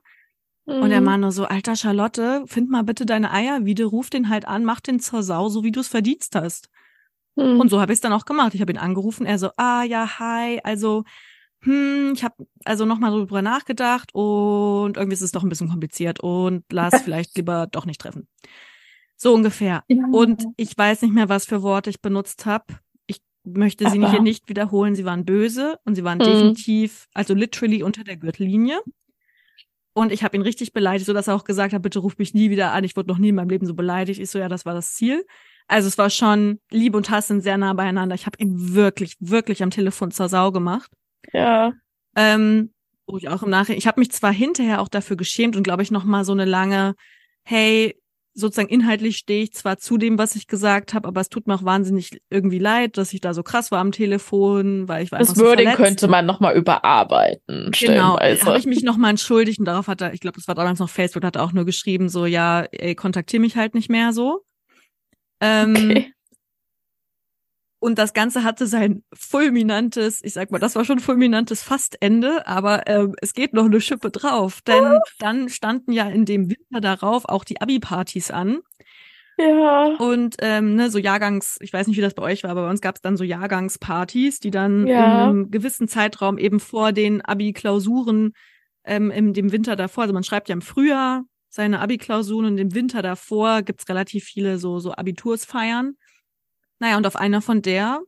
[0.68, 1.06] Und er Mhm.
[1.06, 4.66] war nur so, alter Charlotte, find mal bitte deine Eier wieder, ruf den halt an,
[4.66, 6.70] mach den zur Sau, so wie du es verdienst hast.
[7.38, 7.60] Mhm.
[7.62, 8.54] Und so habe ich es dann auch gemacht.
[8.54, 11.06] Ich habe ihn angerufen, er so, ah ja, hi, also,
[11.62, 16.20] hm, ich habe also nochmal drüber nachgedacht und irgendwie ist es doch ein bisschen kompliziert
[16.20, 18.28] und lass vielleicht lieber doch nicht treffen.
[19.16, 19.84] So ungefähr.
[20.12, 22.66] Und ich weiß nicht mehr, was für Worte ich benutzt habe.
[23.08, 24.96] Ich möchte sie Aber- hier nicht wiederholen.
[24.96, 26.24] Sie waren böse und sie waren Mhm.
[26.24, 28.80] definitiv, also literally unter der Gürtellinie.
[29.98, 32.36] Und ich habe ihn richtig beleidigt, so dass er auch gesagt hat, bitte ruf mich
[32.36, 32.84] nie wieder an.
[32.84, 34.20] Ich wurde noch nie in meinem Leben so beleidigt.
[34.20, 35.26] Ich so, ja, das war das Ziel.
[35.68, 38.14] Also es war schon, Liebe und Hass sind sehr nah beieinander.
[38.14, 40.92] Ich habe ihn wirklich, wirklich am Telefon zur Sau gemacht.
[41.34, 41.74] ja,
[42.16, 42.74] Ähm,
[43.08, 45.82] wo ich auch im Nachhinein, ich habe mich zwar hinterher auch dafür geschämt und glaube
[45.82, 46.94] ich noch mal so eine lange,
[47.44, 48.00] hey,
[48.38, 51.56] sozusagen inhaltlich stehe ich zwar zu dem, was ich gesagt habe, aber es tut mir
[51.56, 55.20] auch wahnsinnig irgendwie leid, dass ich da so krass war am Telefon, weil ich war
[55.20, 55.78] das einfach so Wording verletzt.
[55.78, 57.72] könnte man nochmal überarbeiten.
[57.72, 57.72] Genau,
[58.18, 58.46] stellenweise.
[58.46, 60.80] habe ich mich noch mal entschuldigt und darauf hat er, ich glaube, das war damals
[60.80, 64.14] noch Facebook, hat er auch nur geschrieben, so, ja, ey, kontaktier mich halt nicht mehr
[64.14, 64.44] so.
[65.42, 66.14] Ähm, Okay.
[67.80, 72.88] Und das Ganze hatte sein fulminantes, ich sag mal, das war schon fulminantes Fastende, aber
[72.88, 74.62] ähm, es geht noch eine Schippe drauf.
[74.66, 78.60] Denn dann standen ja in dem Winter darauf auch die Abi-Partys an.
[79.38, 79.96] Ja.
[80.00, 82.70] Und ähm, ne, so Jahrgangs, ich weiß nicht, wie das bei euch war, aber bei
[82.72, 84.96] uns gab es dann so Jahrgangspartys, die dann Ja.
[84.96, 88.34] in einem gewissen Zeitraum eben vor den Abi-Klausuren
[88.84, 92.74] ähm, im dem Winter davor, also man schreibt ja im Frühjahr seine Abi-Klausuren und im
[92.74, 95.94] Winter davor gibt's relativ viele so, so Abitursfeiern.
[96.80, 98.02] Naja, und auf einer von der,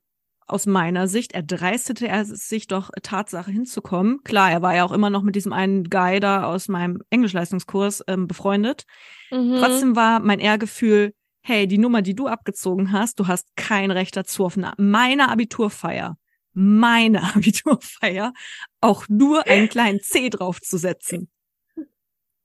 [0.48, 4.24] aus meiner Sicht, erdreistete er sich doch Tatsache hinzukommen.
[4.24, 8.04] Klar, er war ja auch immer noch mit diesem einen Guy da aus meinem Englischleistungskurs
[8.08, 8.86] ähm, befreundet.
[9.32, 9.58] Mhm.
[9.60, 14.16] Trotzdem war mein Ehrgefühl, hey, die Nummer, die du abgezogen hast, du hast kein Recht
[14.16, 16.18] dazu, auf eine, meiner Abiturfeier,
[16.54, 18.34] meine Abiturfeier,
[18.82, 21.30] auch nur einen kleinen C draufzusetzen.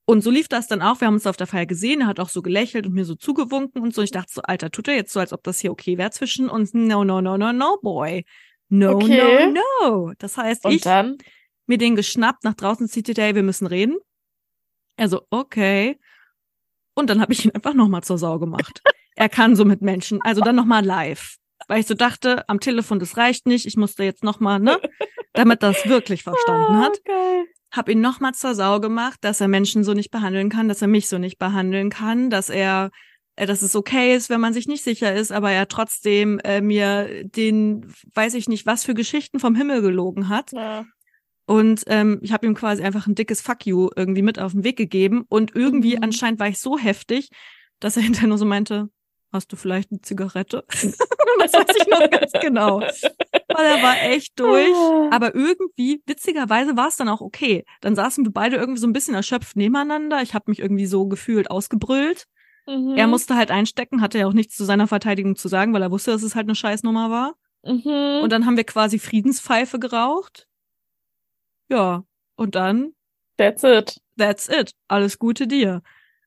[0.07, 1.01] Und so lief das dann auch.
[1.01, 2.03] Wir haben uns auf der Feier gesehen.
[2.03, 4.03] Er hat auch so gelächelt und mir so zugewunken und so.
[4.03, 6.51] Ich dachte so, Alter, tut er jetzt so, als ob das hier okay wäre zwischen
[6.51, 6.75] uns?
[6.75, 8.25] No, no, no, no, no, boy.
[8.69, 9.51] No, Okay.
[9.53, 10.13] no, no.
[10.19, 11.17] Das heißt, Und ich dann?
[11.67, 13.97] mir den geschnappt, nach draußen zitiert, hey, wir müssen reden.
[14.97, 15.99] Er so, okay.
[16.95, 18.83] Und dann habe ich ihn einfach nochmal zur Sau gemacht.
[19.17, 21.37] er kann so mit Menschen, also dann nochmal live.
[21.67, 24.79] Weil ich so dachte, am Telefon, das reicht nicht, ich musste jetzt nochmal, ne,
[25.33, 26.99] damit das wirklich verstanden hat.
[26.99, 27.45] Ah, geil.
[27.75, 30.89] Hab ihn nochmal zur Sau gemacht, dass er Menschen so nicht behandeln kann, dass er
[30.89, 32.91] mich so nicht behandeln kann, dass er,
[33.37, 36.61] äh, dass es okay ist, wenn man sich nicht sicher ist, aber er trotzdem äh,
[36.61, 40.53] mir den, weiß ich nicht, was für Geschichten vom Himmel gelogen hat.
[40.53, 40.85] Ja.
[41.47, 44.65] Und ähm, ich habe ihm quasi einfach ein dickes Fuck you irgendwie mit auf den
[44.65, 45.25] Weg gegeben.
[45.29, 46.05] Und irgendwie Mhm.
[46.05, 47.29] anscheinend war ich so heftig,
[47.81, 48.89] dass er hinterher nur so meinte,
[49.35, 50.65] hast du vielleicht eine Zigarette?
[50.71, 52.81] das weiß ich noch ganz genau.
[52.81, 54.75] Weil er war echt durch.
[54.75, 55.11] Ah.
[55.11, 57.65] Aber irgendwie, witzigerweise war es dann auch okay.
[57.81, 60.23] Dann saßen wir beide irgendwie so ein bisschen erschöpft nebeneinander.
[60.23, 62.27] Ich habe mich irgendwie so gefühlt ausgebrüllt.
[62.67, 62.95] Mhm.
[62.97, 65.91] Er musste halt einstecken, hatte ja auch nichts zu seiner Verteidigung zu sagen, weil er
[65.91, 67.35] wusste, dass es halt eine Scheißnummer war.
[67.63, 68.23] Mhm.
[68.23, 70.47] Und dann haben wir quasi Friedenspfeife geraucht.
[71.69, 72.05] Ja.
[72.37, 72.95] Und dann
[73.37, 74.01] That's it.
[74.17, 74.73] That's it.
[74.89, 75.83] Alles Gute dir.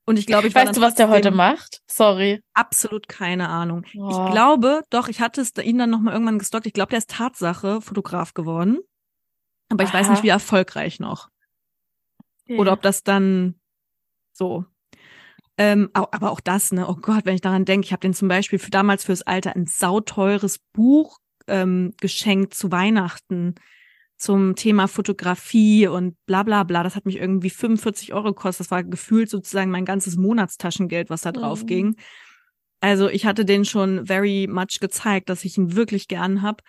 [0.07, 1.81] Und ich glaube, ich Weißt du, was der heute macht?
[1.85, 2.41] Sorry.
[2.53, 3.83] Absolut keine Ahnung.
[3.97, 4.09] Oh.
[4.09, 6.65] Ich glaube, doch, ich hatte es da- ihn dann nochmal irgendwann gestockt.
[6.65, 8.79] Ich glaube, der ist Tatsache Fotograf geworden.
[9.69, 10.13] Aber ich weiß Aha.
[10.13, 11.27] nicht, wie erfolgreich noch.
[12.47, 13.59] Oder ob das dann
[14.31, 14.63] so.
[15.57, 16.87] Ähm, aber auch das, ne?
[16.87, 19.57] Oh Gott, wenn ich daran denke, ich habe den zum Beispiel für damals fürs Alter
[19.57, 23.55] ein sauteures Buch ähm, geschenkt zu Weihnachten
[24.17, 26.83] zum Thema Fotografie und bla bla bla.
[26.83, 28.65] Das hat mich irgendwie 45 Euro gekostet.
[28.65, 31.67] Das war gefühlt sozusagen mein ganzes Monatstaschengeld, was da drauf Mhm.
[31.67, 31.95] ging.
[32.79, 36.61] Also ich hatte den schon very much gezeigt, dass ich ihn wirklich gern hab.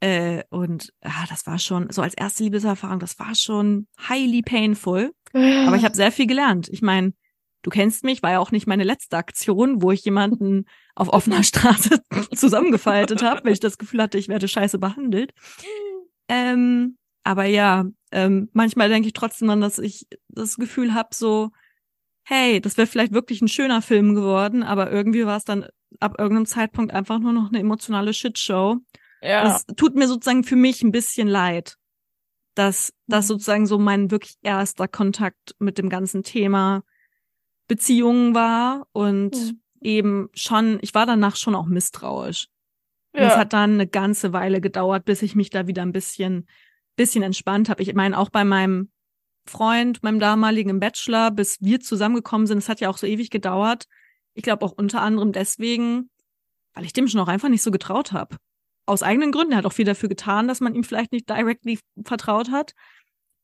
[0.00, 5.12] Äh, und ah, das war schon, so als erste Liebeserfahrung, das war schon highly painful.
[5.66, 6.68] Aber ich habe sehr viel gelernt.
[6.70, 7.12] Ich meine,
[7.62, 11.42] du kennst mich, war ja auch nicht meine letzte Aktion, wo ich jemanden auf offener
[11.42, 12.00] Straße
[12.34, 15.32] zusammengefaltet habe, weil ich das Gefühl hatte, ich werde scheiße behandelt.
[16.28, 21.50] Ähm, aber ja, ähm, manchmal denke ich trotzdem dann, dass ich das Gefühl habe, so,
[22.24, 25.66] hey, das wäre vielleicht wirklich ein schöner Film geworden, aber irgendwie war es dann
[26.00, 28.76] ab irgendeinem Zeitpunkt einfach nur noch eine emotionale Shitshow.
[29.22, 29.42] ja.
[29.44, 31.76] Das tut mir sozusagen für mich ein bisschen leid,
[32.54, 33.28] dass das Mhm.
[33.28, 36.82] sozusagen so mein wirklich erster Kontakt mit dem ganzen Thema
[37.66, 39.60] Beziehungen war und Mhm.
[39.80, 42.48] eben schon, ich war danach schon auch misstrauisch.
[43.12, 43.28] Und ja.
[43.28, 46.46] es hat dann eine ganze Weile gedauert, bis ich mich da wieder ein bisschen,
[46.96, 47.82] bisschen entspannt habe.
[47.82, 48.90] Ich meine, auch bei meinem
[49.46, 53.86] Freund, meinem damaligen Bachelor, bis wir zusammengekommen sind, es hat ja auch so ewig gedauert.
[54.34, 56.10] Ich glaube auch unter anderem deswegen,
[56.74, 58.36] weil ich dem schon auch einfach nicht so getraut habe.
[58.86, 59.52] Aus eigenen Gründen.
[59.52, 62.74] Er hat auch viel dafür getan, dass man ihm vielleicht nicht directly vertraut hat.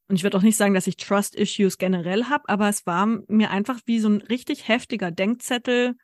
[0.09, 3.07] Und ich würde auch nicht sagen, dass ich Trust Issues generell habe, aber es war
[3.07, 5.97] mir einfach wie so ein richtig heftiger Denkzettel.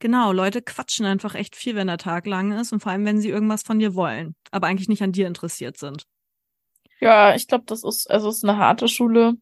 [0.00, 3.20] Genau, Leute quatschen einfach echt viel, wenn der Tag lang ist und vor allem, wenn
[3.20, 6.06] sie irgendwas von dir wollen, aber eigentlich nicht an dir interessiert sind.
[7.00, 9.34] Ja, ich glaube, das ist, also es ist eine harte Schule.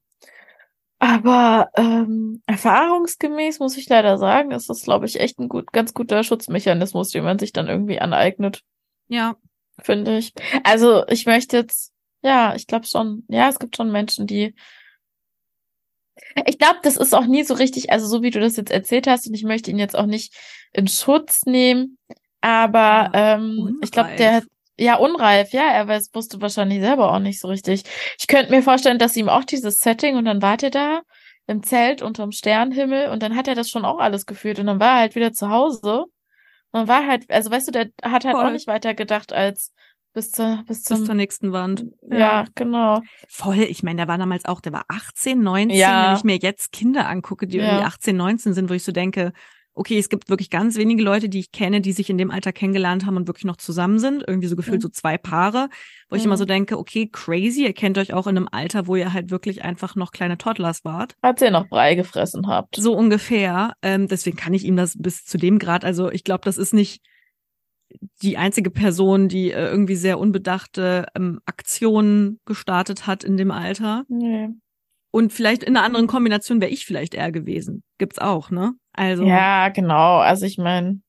[0.98, 5.92] Aber ähm, erfahrungsgemäß muss ich leider sagen, ist das, glaube ich, echt ein gut, ganz
[5.92, 8.62] guter Schutzmechanismus, den man sich dann irgendwie aneignet,
[9.08, 9.36] Ja,
[9.82, 10.32] finde ich.
[10.64, 11.92] Also ich möchte jetzt,
[12.22, 14.54] ja, ich glaube schon, ja, es gibt schon Menschen, die.
[16.46, 19.06] Ich glaube, das ist auch nie so richtig, also so wie du das jetzt erzählt
[19.06, 20.34] hast, und ich möchte ihn jetzt auch nicht
[20.72, 21.98] in Schutz nehmen,
[22.40, 24.44] aber ähm, ich glaube, der hat
[24.78, 27.84] ja, unreif, ja, er weiß, wusste wahrscheinlich selber auch nicht so richtig.
[28.18, 31.00] Ich könnte mir vorstellen, dass ihm auch dieses Setting und dann war er da
[31.46, 34.80] im Zelt unterm Sternenhimmel und dann hat er das schon auch alles gefühlt und dann
[34.80, 36.04] war er halt wieder zu Hause
[36.72, 38.52] und war halt, also weißt du, der hat halt auch Voll.
[38.52, 39.72] nicht weiter gedacht als
[40.16, 41.84] bis zur, bis bis zum, zur nächsten Wand.
[42.10, 43.02] ja, genau.
[43.28, 46.02] Voll, ich meine, der war damals auch, der war 18, 19, Ja.
[46.10, 47.64] wenn ich mir jetzt Kinder angucke, die Ja.
[47.64, 49.32] irgendwie 18, 19 sind, wo ich so denke,
[49.74, 52.50] okay, es gibt wirklich ganz wenige Leute, die ich kenne, die sich in dem Alter
[52.54, 54.24] kennengelernt haben und wirklich noch zusammen sind.
[54.26, 54.82] Irgendwie so gefühlt Mhm.
[54.84, 55.68] so zwei Paare,
[56.08, 56.28] wo ich Mhm.
[56.28, 59.30] immer so denke, okay, crazy, ihr kennt euch auch in einem Alter, wo ihr halt
[59.30, 61.14] wirklich einfach noch kleine Toddlers wart.
[61.20, 62.76] Als ihr noch Brei gefressen habt.
[62.76, 63.74] So ungefähr.
[63.82, 66.72] Ähm, deswegen kann ich ihm das bis zu dem Grad, also ich glaube, das ist
[66.72, 67.02] nicht
[68.22, 74.04] die einzige Person, die äh, irgendwie sehr unbedachte ähm, Aktionen gestartet hat in dem Alter.
[74.08, 74.48] Nee.
[75.10, 77.82] Und vielleicht in einer anderen Kombination wäre ich vielleicht eher gewesen.
[77.98, 78.74] Gibt's auch, ne?
[78.92, 80.18] Also, Ja, genau.
[80.18, 81.00] Also ich meine,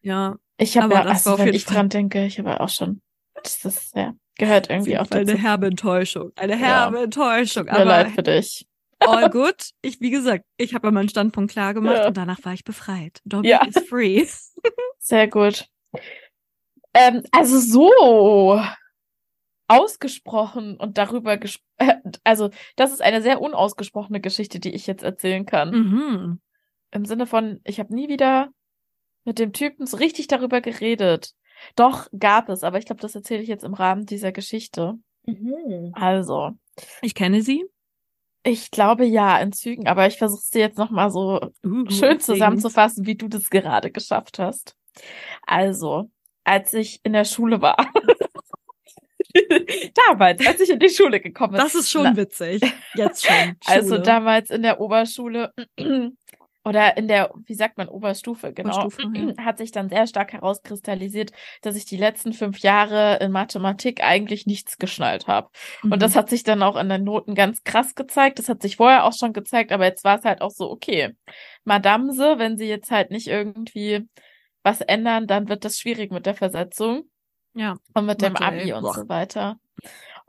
[0.00, 2.68] ja ich habe Aber ja, also wenn ich Fall- dran denke, ich habe ja auch
[2.68, 3.00] schon,
[3.42, 5.32] das ist, ja, gehört irgendwie auch Fall dazu.
[5.36, 6.30] eine herbe Enttäuschung.
[6.36, 6.58] Eine Ja.
[6.58, 7.66] herbe Enttäuschung.
[7.66, 8.66] Tut mir leid Aber für dich.
[9.08, 9.70] All good.
[9.82, 12.08] Ich, wie gesagt, ich habe ja meinen Standpunkt klar gemacht Ja.
[12.08, 13.20] und danach war ich befreit.
[13.24, 13.64] Dobby Ja.
[13.66, 14.26] is free.
[14.98, 15.66] Sehr gut.
[16.94, 18.60] Ähm, also so.
[19.68, 25.02] ausgesprochen und darüber ges äh, also das ist eine sehr unausgesprochene Geschichte, die ich jetzt
[25.02, 25.70] erzählen kann.
[25.70, 26.40] Mhm.
[26.90, 28.50] Im Sinne von, ich habe nie wieder
[29.24, 31.32] mit dem Typen so richtig darüber geredet.
[31.76, 34.94] Doch, gab es, aber ich glaube, das erzähle ich jetzt im Rahmen dieser Geschichte.
[35.24, 35.92] Mhm.
[35.94, 36.50] Also,
[37.00, 37.64] Ich kenne sie.
[38.44, 42.20] Ich glaube ja in Zügen, aber ich versuche es dir jetzt nochmal so Uh, schön
[42.20, 44.76] zusammenzufassen, wie du das gerade geschafft hast.
[45.46, 46.10] Also,
[46.44, 47.76] als ich in der Schule war.
[50.06, 51.60] Damals, als ich in die Schule gekommen bin.
[51.60, 52.62] Das ist schon Na, witzig.
[52.94, 53.56] Jetzt schon.
[53.66, 54.02] Also Schule.
[54.02, 55.52] damals in der Oberschule
[56.64, 59.36] oder in der, wie sagt man, Oberstufe, genau, Oberstufe, ja.
[59.44, 64.46] hat sich dann sehr stark herauskristallisiert, dass ich die letzten fünf Jahre in Mathematik eigentlich
[64.46, 65.48] nichts geschnallt habe.
[65.82, 65.92] Mhm.
[65.92, 68.38] Und das hat sich dann auch in den Noten ganz krass gezeigt.
[68.38, 71.14] Das hat sich vorher auch schon gezeigt, aber jetzt war es halt auch so, okay,
[71.64, 74.08] Madamse, wenn sie jetzt halt nicht irgendwie
[74.62, 77.04] was ändern, dann wird das schwierig mit der Versetzung
[77.54, 77.76] ja.
[77.94, 78.72] und mit dem Mathe, ey.
[78.72, 79.56] Abi und so weiter.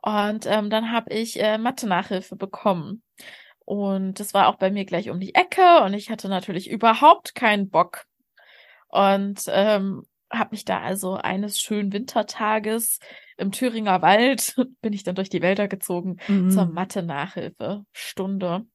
[0.02, 3.04] Und ähm, dann habe ich äh, Mathe-Nachhilfe bekommen.
[3.66, 7.36] Und das war auch bei mir gleich um die Ecke und ich hatte natürlich überhaupt
[7.36, 8.06] keinen Bock.
[8.90, 13.00] Und ähm, habe mich da also eines schönen Wintertages
[13.38, 16.52] im Thüringer Wald, bin ich dann durch die Wälder gezogen Mhm.
[16.52, 18.66] zur Mathe-Nachhilfe-Stunde.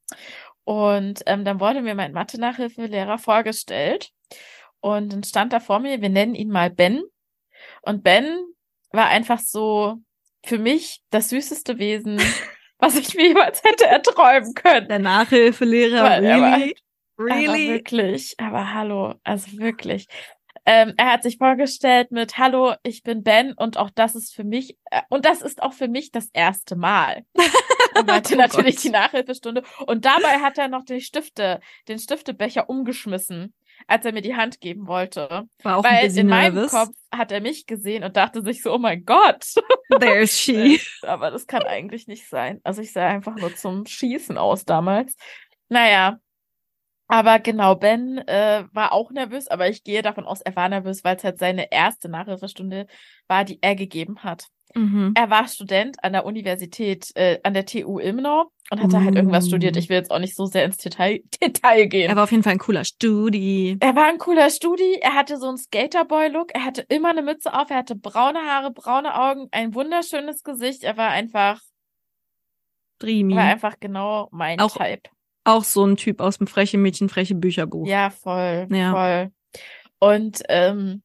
[0.65, 4.11] Und ähm, dann wurde mir mein Mathe-Nachhilfelehrer vorgestellt.
[4.81, 7.03] Und dann stand da vor mir, wir nennen ihn mal Ben.
[7.83, 8.29] Und Ben
[8.93, 9.97] war einfach so
[10.45, 12.19] für mich das süßeste Wesen,
[12.79, 14.89] was ich mir jemals hätte erträumen können.
[14.89, 16.75] Der Nachhilfelehrer, er really?
[17.17, 17.69] Aber Really?
[17.71, 20.07] wirklich, aber hallo, also wirklich.
[20.65, 24.45] Ähm, er hat sich vorgestellt mit Hallo, ich bin Ben und auch das ist für
[24.45, 27.23] mich, äh, und das ist auch für mich das erste Mal.
[27.97, 28.85] Und meinte Oh natürlich Gott.
[28.85, 29.63] die Nachhilfestunde.
[29.87, 33.55] Und dabei hat er noch die Stifte, den Stiftebecher umgeschmissen,
[33.87, 35.49] als er mir die Hand geben wollte.
[35.63, 36.71] War auch ein Weil bisschen in meinem nervös.
[36.71, 39.55] Kopf hat er mich gesehen und dachte sich so, oh mein Gott.
[40.01, 40.81] There's she.
[41.03, 42.61] Aber das kann eigentlich nicht sein.
[42.65, 45.17] Also ich sah einfach nur zum Schießen aus damals.
[45.69, 46.19] Naja.
[47.09, 51.03] Aber genau, Ben äh, war auch nervös, aber ich gehe davon aus, er war nervös,
[51.05, 52.87] weil es halt seine erste Nachhilfestunde
[53.29, 54.47] war, die er gegeben hat.
[54.75, 55.15] Mhm.
[55.17, 59.45] Er war Student an der Universität, äh, an der TU Ilmenau und hatte halt irgendwas
[59.47, 59.49] Uh.
[59.49, 59.79] studiert.
[59.79, 62.11] Ich will jetzt auch nicht so sehr ins Detail, Detail gehen.
[62.11, 63.79] Er war auf jeden Fall ein cooler Studi.
[63.81, 67.55] Er war ein cooler Studi, er hatte so einen Skaterboy-Look, er hatte immer eine Mütze
[67.55, 71.63] auf, er hatte braune Haare, braune Augen, ein wunderschönes Gesicht, er war einfach,
[72.99, 73.35] Dreamy.
[73.37, 75.09] war einfach genau mein Auch- Type.
[75.49, 77.87] Auch so ein Typ aus dem Freche Mädchen, Freche Bücherbuch.
[77.87, 78.93] Ja, voll, Ja.
[78.93, 79.33] voll.
[79.99, 81.03] Und ähm,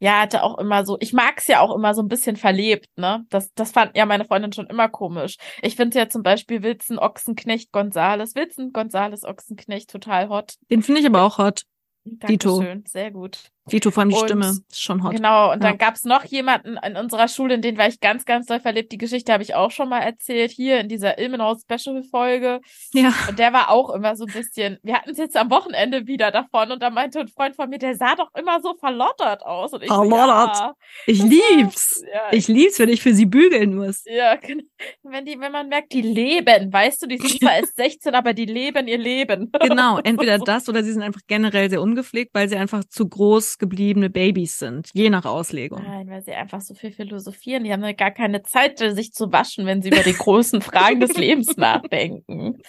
[0.00, 3.24] ja, hatte auch immer so, ich mag's ja auch immer so ein bisschen verlebt, ne?
[3.30, 5.36] Das, das fand ja meine Freundin schon immer komisch.
[5.62, 10.56] Ich finde ja zum Beispiel Wilson Ochsenknecht Gonzales, Wilson Gonzales Ochsenknecht total hot.
[10.70, 11.62] Den finde ich aber auch hot.
[12.04, 12.58] Dito.
[12.58, 13.50] Dankeschön, sehr gut.
[13.70, 14.46] Dito, vor allem die Und- Stimme.
[14.70, 15.12] Ist schon hot.
[15.16, 15.68] Genau, und Ja.
[15.70, 18.92] dann gab's noch jemanden in unserer Schule, in den war ich ganz, ganz doll verliebt.
[18.92, 22.60] Die Geschichte habe ich auch schon mal erzählt, hier in dieser Ilmenau Special Folge.
[22.92, 23.12] Ja.
[23.28, 26.30] Und der war auch immer so ein bisschen, wir hatten es jetzt am Wochenende wieder
[26.30, 29.72] davon und da meinte ein Freund von mir, der sah doch immer so verlottert aus.
[29.72, 30.56] Und ich so, Verlottert.
[30.56, 30.74] ja,
[31.06, 32.02] Ich lieb's.
[32.12, 34.02] Ja, Ich lieb's, wenn ich für sie bügeln muss.
[34.06, 34.62] ja, genau.
[35.02, 38.32] wenn die, wenn man merkt, die leben, weißt du, die sind zwar erst 16, aber
[38.32, 39.50] die leben ihr Leben.
[39.60, 40.44] Genau, entweder So.
[40.44, 44.58] das oder sie sind einfach generell sehr ungepflegt, weil sie einfach zu groß gebliebene Babys
[44.58, 45.84] sind, je nach Auslegung.
[45.84, 47.62] Nein, weil sie einfach so viel philosophieren.
[47.62, 50.98] Die haben ja gar keine Zeit, sich zu waschen, wenn sie über die großen Fragen
[50.98, 52.60] des Lebens nachdenken.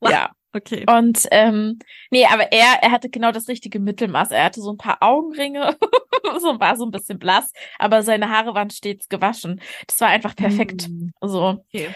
[0.00, 0.30] Ja.
[0.52, 0.84] Okay.
[0.88, 1.78] Und ähm,
[2.10, 4.32] nee, aber er, er hatte genau das richtige Mittelmaß.
[4.32, 5.76] Er hatte so ein paar Augenringe,
[6.40, 9.60] so war so ein bisschen blass, aber seine Haare waren stets gewaschen.
[9.86, 10.88] Das war einfach perfekt.
[10.88, 11.10] Mm.
[11.20, 11.62] So.
[11.68, 11.90] Okay.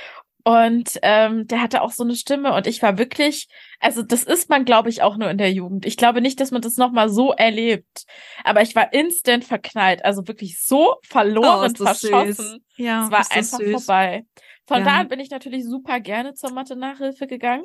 [0.47, 3.49] Und ähm, der hatte auch so eine Stimme und ich war wirklich,
[3.81, 5.87] also das ist man, glaube ich, auch nur in der Jugend.
[5.87, 8.05] Ich glaube nicht, dass man das nochmal so erlebt.
[8.45, 12.35] Aber ich war instant verknallt, also wirklich so verloren, Oh, verschossen.
[12.35, 12.59] süß.
[12.77, 13.85] Ja, Es war einfach süß.
[13.87, 14.27] vorbei.
[14.67, 14.85] Von Ja.
[14.85, 17.65] da an bin ich natürlich super gerne zur Mathe-Nachhilfe gegangen.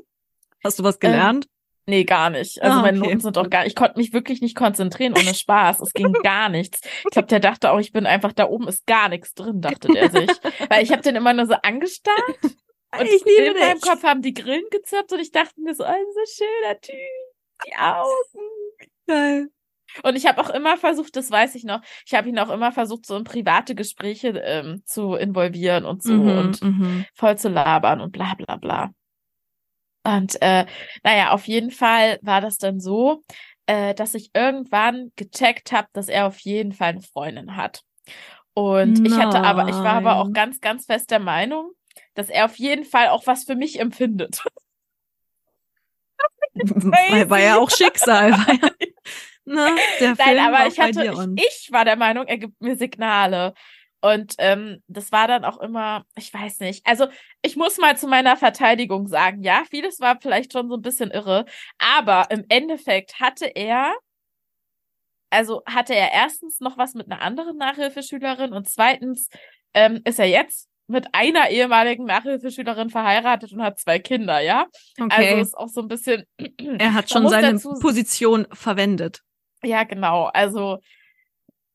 [0.63, 1.47] Hast du was gelernt?
[1.85, 2.61] Nee, gar nicht.
[2.61, 3.07] Also Ah, meine okay.
[3.07, 5.81] Noten sind auch gar Ich konnte mich wirklich nicht konzentrieren ohne Spaß.
[5.81, 6.81] Es ging gar nichts.
[7.03, 9.87] Ich glaube, der dachte auch, ich bin einfach da oben ist gar nichts drin, dachte
[9.89, 10.29] der sich.
[10.69, 12.37] Weil ich habe den immer nur so angestarrt
[12.97, 13.81] und ich liebe in meinem dich.
[13.81, 16.95] Kopf haben die Grillen gezirpt und ich dachte mir so, ein so schöner Typ,
[17.67, 18.49] die Augen.
[19.07, 19.49] Geil.
[20.03, 22.71] Und ich habe auch immer versucht, das weiß ich noch, ich habe ihn auch immer
[22.71, 27.05] versucht, so in private Gespräche ähm, zu involvieren und so Mhm, und mhm.
[27.13, 28.91] voll zu labern und bla bla bla.
[30.03, 30.65] Und äh,
[31.03, 33.23] naja, auf jeden Fall war das dann so,
[33.65, 37.81] äh, dass ich irgendwann gecheckt habe, dass er auf jeden Fall eine Freundin hat.
[38.53, 40.33] Und ich hatte aber, ich war aber auch Nein.
[40.33, 41.71] ganz, ganz fest der Meinung,
[42.19, 44.43] dass er auf jeden Fall auch was für mich empfindet.
[46.53, 48.31] War, war ja auch Schicksal.
[48.31, 48.69] War ja,
[49.45, 49.69] ne,
[50.01, 51.05] der Nein, Film aber ich hatte,
[51.37, 53.53] ich, ich war der Meinung, er gibt mir Signale.
[54.01, 56.85] Und ähm, das war dann auch immer, ich weiß nicht.
[56.85, 57.07] Also
[57.41, 61.11] ich muss mal zu meiner Verteidigung sagen, ja, vieles war vielleicht schon so ein bisschen
[61.11, 61.45] irre,
[61.77, 63.93] aber im Endeffekt hatte er,
[65.29, 69.29] also hatte er erstens noch was mit einer anderen Nachhilfeschülerin und zweitens
[69.73, 74.65] ähm, ist er jetzt mit einer ehemaligen Nachhilfeschülerin verheiratet und hat zwei Kinder, ja.
[74.99, 75.29] Okay.
[75.29, 76.23] Also ist auch so ein bisschen.
[76.57, 79.21] er hat schon seine dazu- Position verwendet.
[79.63, 80.25] Ja, genau.
[80.33, 80.79] Also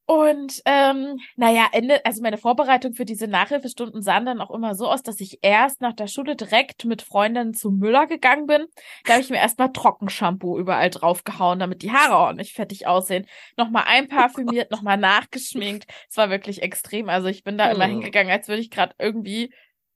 [0.07, 4.86] und ähm, naja, Ende, also meine Vorbereitung für diese Nachhilfestunden sahen dann auch immer so
[4.90, 8.66] aus, dass ich erst nach der Schule direkt mit Freundinnen zu Müller gegangen bin.
[9.07, 13.26] Da habe ich mir erstmal Trockenshampoo überall draufgehauen, damit die Haare ordentlich fettig aussehen.
[13.57, 15.86] Nochmal einparfümiert, nochmal nachgeschminkt.
[16.11, 17.09] Es war wirklich extrem.
[17.09, 17.88] Also ich bin da immer Oh.
[17.88, 19.52] hingegangen, als würde ich gerade irgendwie,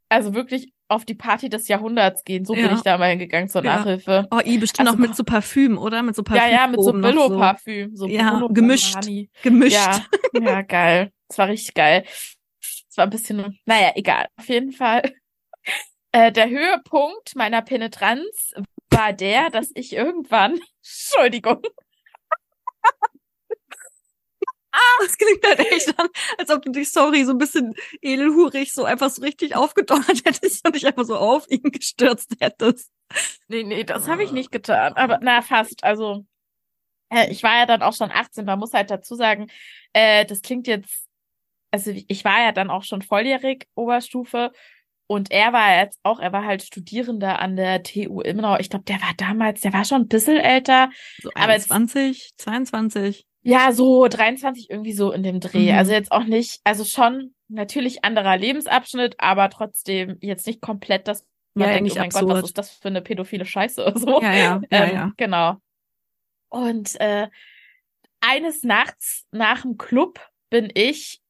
[0.08, 2.44] also wirklich auf die Party des Jahrhunderts gehen.
[2.44, 2.74] So bin Ja.
[2.74, 3.76] ich da mal hingegangen zur Ja.
[3.76, 4.26] Nachhilfe.
[4.30, 6.02] Oh, i bestimmt Also auch mit so Parfüm, oder?
[6.02, 6.42] Mit so Parfüm.
[6.50, 7.94] Ja, ja, mit so Billo-Parfüm.
[7.94, 8.96] So Ja, gemischt.
[9.42, 9.74] Gemischt.
[9.74, 10.04] Ja,
[10.40, 11.12] ja, geil.
[11.28, 12.04] Es war richtig geil.
[12.60, 14.26] Es war ein bisschen, naja, egal.
[14.36, 15.02] Auf jeden Fall.
[16.12, 18.54] Äh, der Höhepunkt meiner Penetranz
[18.90, 21.60] war der, dass ich irgendwann, Entschuldigung,
[25.00, 26.08] Das klingt halt echt an,
[26.38, 30.66] als ob du dich, sorry, so ein bisschen edelhurig so einfach so richtig aufgedonnert hättest
[30.66, 32.90] und dich einfach so auf ihn gestürzt hättest.
[33.48, 35.84] nee, nee, das habe ich nicht getan, aber na, fast.
[35.84, 36.24] Also,
[37.10, 38.44] äh, ich war ja dann auch schon 18.
[38.44, 39.46] Man muss halt dazu sagen,
[39.92, 41.06] äh, das klingt jetzt,
[41.70, 44.52] also ich war ja dann auch schon volljährig, Oberstufe.
[45.10, 48.58] Und er war jetzt auch, er war halt Studierender an der TU Immenau.
[48.58, 50.90] Ich glaube, der war damals, der war schon ein bisschen älter.
[51.22, 53.26] So Aber jetzt- 21, 22.
[53.42, 55.72] Ja, so 23 irgendwie so in dem Dreh.
[55.72, 55.78] Mhm.
[55.78, 61.24] Also jetzt auch nicht, also schon natürlich anderer Lebensabschnitt, aber trotzdem jetzt nicht komplett, dass
[61.54, 62.44] man Ja, denkt, oh mein Gott, was absurd.
[62.44, 64.20] ist das für eine pädophile Scheiße oder so.
[64.20, 65.12] Ja, ja, ja, ähm, ja.
[65.16, 65.56] Genau.
[66.50, 67.28] Und äh,
[68.20, 70.20] eines Nachts nach dem Club
[70.50, 71.20] bin ich,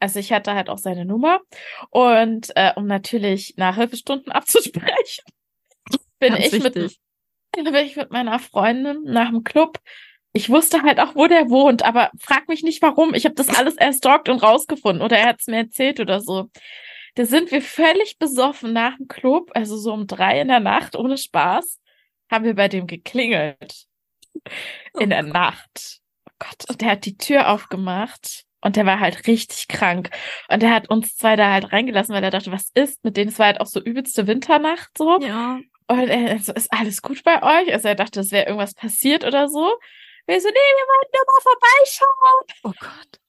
[0.00, 1.40] also ich hatte halt auch seine Nummer
[1.90, 5.24] und äh, um natürlich Nachhilfestunden abzusprechen,
[6.18, 7.00] bin Ganz ich mit wichtig.
[7.54, 9.78] bin ich mit meiner Freundin nach dem Club.
[10.32, 13.14] Ich wusste halt auch, wo der wohnt, aber frag mich nicht warum.
[13.14, 16.20] Ich habe das alles erst stalkt und rausgefunden oder er hat es mir erzählt oder
[16.20, 16.50] so.
[17.14, 20.96] Da sind wir völlig besoffen nach dem Club, also so um drei in der Nacht,
[20.96, 21.78] ohne Spaß,
[22.30, 23.84] haben wir bei dem geklingelt.
[24.98, 26.00] In der Nacht.
[26.26, 30.10] Oh Gott, und der hat die Tür aufgemacht und der war halt richtig krank.
[30.48, 33.28] Und der hat uns zwei da halt reingelassen, weil er dachte, was ist mit denen?
[33.28, 35.20] Es war halt auch so übelste Winternacht so.
[35.20, 35.58] Ja.
[35.88, 37.72] Und er so, ist alles gut bei euch?
[37.72, 39.74] Also er dachte, es wäre irgendwas passiert oder so.
[40.26, 42.46] Wir so, nee, wir wollten nur mal vorbeischauen.
[42.64, 43.20] Oh Gott.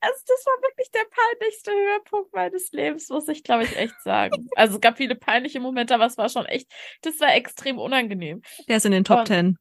[0.00, 4.48] Also das war wirklich der peinlichste Höhepunkt meines Lebens, muss ich, glaube ich, echt sagen.
[4.56, 8.42] Also es gab viele peinliche Momente, aber es war schon echt, das war extrem unangenehm.
[8.68, 9.56] Der ist in den Top Und- Ten.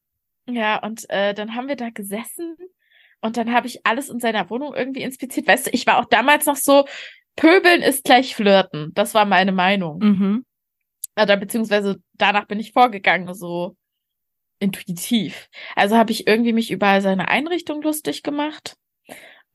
[0.45, 2.57] Ja, und äh, dann haben wir da gesessen
[3.21, 5.47] und dann habe ich alles in seiner Wohnung irgendwie inspiziert.
[5.47, 6.85] Weißt du, ich war auch damals noch so,
[7.37, 8.91] Pöbeln ist gleich Flirten.
[8.93, 9.99] Das war meine Meinung.
[9.99, 10.45] Mhm.
[11.17, 13.77] Oder beziehungsweise danach bin ich vorgegangen, so
[14.63, 15.49] intuitiv.
[15.75, 18.75] Also habe ich irgendwie mich über seine Einrichtung lustig gemacht.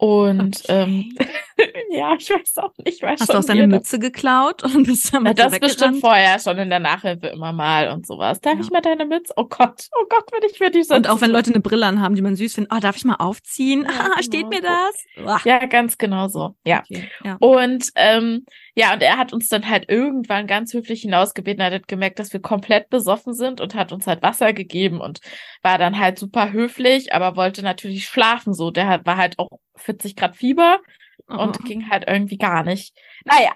[0.01, 0.83] Und Okay.
[0.83, 1.17] ähm,
[1.91, 3.67] ja, ich weiß auch nicht, war Hast du auch seine.
[3.67, 6.01] Mütze geklaut und bist damit das so bestimmt weggerannt?
[6.01, 8.41] vorher schon in der Nachhilfe immer mal und sowas.
[8.41, 8.61] Darf Ja.
[8.61, 9.33] ich mal deine Mütze?
[9.37, 12.15] Oh Gott, oh Gott, wenn ich für die Und auch wenn Leute eine Brille anhaben,
[12.15, 12.73] die man süß findet.
[12.73, 13.83] Oh, darf ich mal aufziehen?
[13.83, 14.23] Ja, ah, genau.
[14.23, 15.45] steht mir das?
[15.45, 16.55] Ja, ganz genau so.
[16.65, 16.85] Ja.
[16.89, 17.37] Okay, ja.
[17.41, 18.45] Und ähm,
[18.79, 22.33] ja, und er hat uns dann halt irgendwann ganz höflich hinausgebeten, er hat gemerkt, dass
[22.33, 25.21] wir komplett besoffen sind und hat uns halt Wasser gegeben und
[25.63, 28.71] war dann halt super höflich, aber wollte natürlich schlafen so.
[28.71, 30.79] Der hat, war halt auch 40 Grad Fieber
[31.27, 31.65] und Oh.
[31.65, 32.95] ging halt irgendwie gar nicht.
[33.25, 33.53] Naja.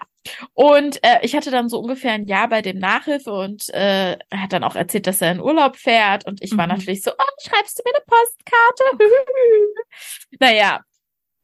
[0.54, 4.42] Und äh, ich hatte dann so ungefähr ein Jahr bei dem Nachhilfe und äh, er
[4.42, 6.74] hat dann auch erzählt, dass er in Urlaub fährt und ich war Mhm.
[6.74, 8.84] natürlich so, oh, schreibst du mir eine Postkarte?
[10.40, 10.80] naja,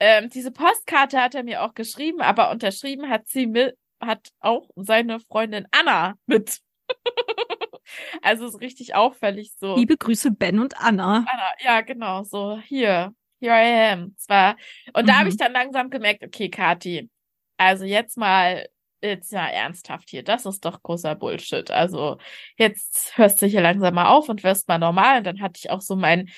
[0.00, 4.68] ähm, diese Postkarte hat er mir auch geschrieben, aber unterschrieben hat sie mit, hat auch
[4.76, 6.58] seine Freundin Anna mit.
[8.22, 9.76] also ist richtig auffällig so.
[9.76, 11.26] Liebe Grüße, Ben und Anna.
[11.28, 14.14] Anna, ja, genau, so hier, here I am.
[14.18, 14.56] Zwar,
[14.94, 15.30] und da habe Mhm.
[15.30, 17.10] ich dann langsam gemerkt, okay, Kathi,
[17.56, 18.68] also jetzt mal,
[19.02, 21.70] jetzt mal ernsthaft hier, das ist doch großer Bullshit.
[21.70, 22.18] Also
[22.56, 25.18] jetzt hörst du hier langsam mal auf und wirst mal normal.
[25.18, 26.28] Und dann hatte ich auch so mein,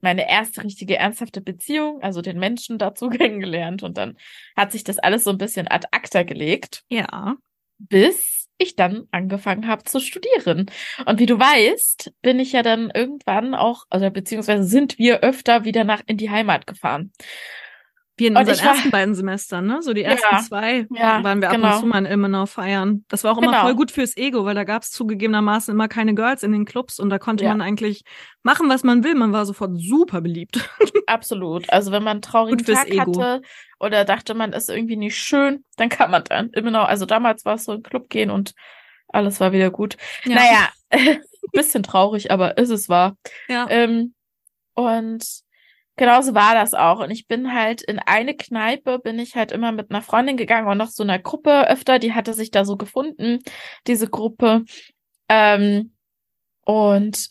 [0.00, 3.82] meine erste richtige ernsthafte Beziehung, also den Menschen dazu kennengelernt.
[3.82, 4.16] Und dann
[4.56, 7.36] hat sich das alles so ein bisschen ad acta gelegt Ja.
[7.78, 10.66] bis ich dann angefangen habe zu studieren.
[11.06, 15.64] Und wie du weißt, bin ich ja dann irgendwann auch, also beziehungsweise sind wir öfter
[15.64, 17.10] wieder nach in die Heimat gefahren.
[18.20, 19.82] Wir in Und unseren ich war- ersten beiden Semestern, ne?
[19.82, 21.74] So die ersten Ja, zwei ja, waren wir ab genau.
[21.74, 23.04] und zu mal in Ilmenau feiern.
[23.08, 23.62] Das war auch immer Genau.
[23.62, 27.00] voll gut fürs Ego, weil da gab es zugegebenermaßen immer keine Girls in den Clubs
[27.00, 27.50] und da konnte Ja.
[27.50, 28.02] man eigentlich
[28.42, 29.14] machen, was man will.
[29.16, 30.60] Man war sofort super beliebt.
[31.06, 31.68] Absolut.
[31.72, 33.20] Also wenn man einen traurigen Gut fürs Tag Ego.
[33.20, 33.42] hatte
[33.80, 37.44] oder dachte, man ist irgendwie nicht schön, dann kann man dann immer noch, also damals
[37.44, 38.52] war es so in den Club gehen und
[39.08, 39.96] alles war wieder gut.
[40.24, 40.34] Ja.
[40.36, 40.68] Naja,
[41.52, 43.16] bisschen traurig, aber ist es wahr.
[43.48, 43.66] ja.
[43.70, 44.14] Ähm,
[44.74, 45.24] und
[46.00, 47.00] genauso war das auch.
[47.00, 50.66] Und ich bin halt in eine Kneipe, bin ich halt immer mit einer Freundin gegangen
[50.66, 53.40] und noch so einer Gruppe öfter, die hatte sich da so gefunden,
[53.86, 54.64] diese Gruppe.
[55.28, 55.92] Ähm,
[56.64, 57.28] und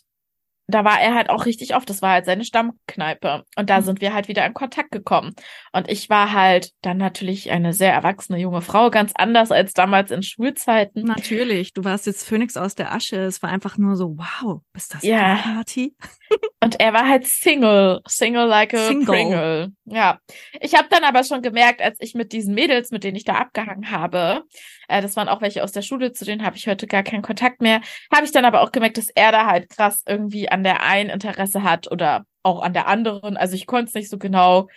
[0.74, 1.88] da war er halt auch richtig oft.
[1.90, 3.44] Das war halt seine Stammkneipe.
[3.56, 3.84] Und da Mhm.
[3.84, 5.34] sind wir halt wieder in Kontakt gekommen.
[5.72, 10.10] Und ich war halt dann natürlich eine sehr erwachsene junge Frau, ganz anders als damals
[10.10, 11.02] in Schulzeiten.
[11.04, 13.16] Natürlich, du warst jetzt Phönix aus der Asche.
[13.16, 15.36] Es war einfach nur so, wow, bist das Ja.
[15.36, 15.94] Party?
[16.62, 19.06] Und er war halt Single, Single like a Single.
[19.06, 19.72] Pringle.
[19.86, 20.18] Ja.
[20.60, 23.34] Ich habe dann aber schon gemerkt, als ich mit diesen Mädels, mit denen ich da
[23.34, 24.42] abgehangen habe,
[24.90, 27.22] äh, das waren auch welche aus der Schule, zu denen habe ich heute gar keinen
[27.22, 27.80] Kontakt mehr,
[28.12, 31.10] habe ich dann aber auch gemerkt, dass er da halt krass irgendwie an der einen
[31.10, 33.36] Interesse hat oder auch an der anderen.
[33.36, 34.68] Also ich konnte es nicht so genau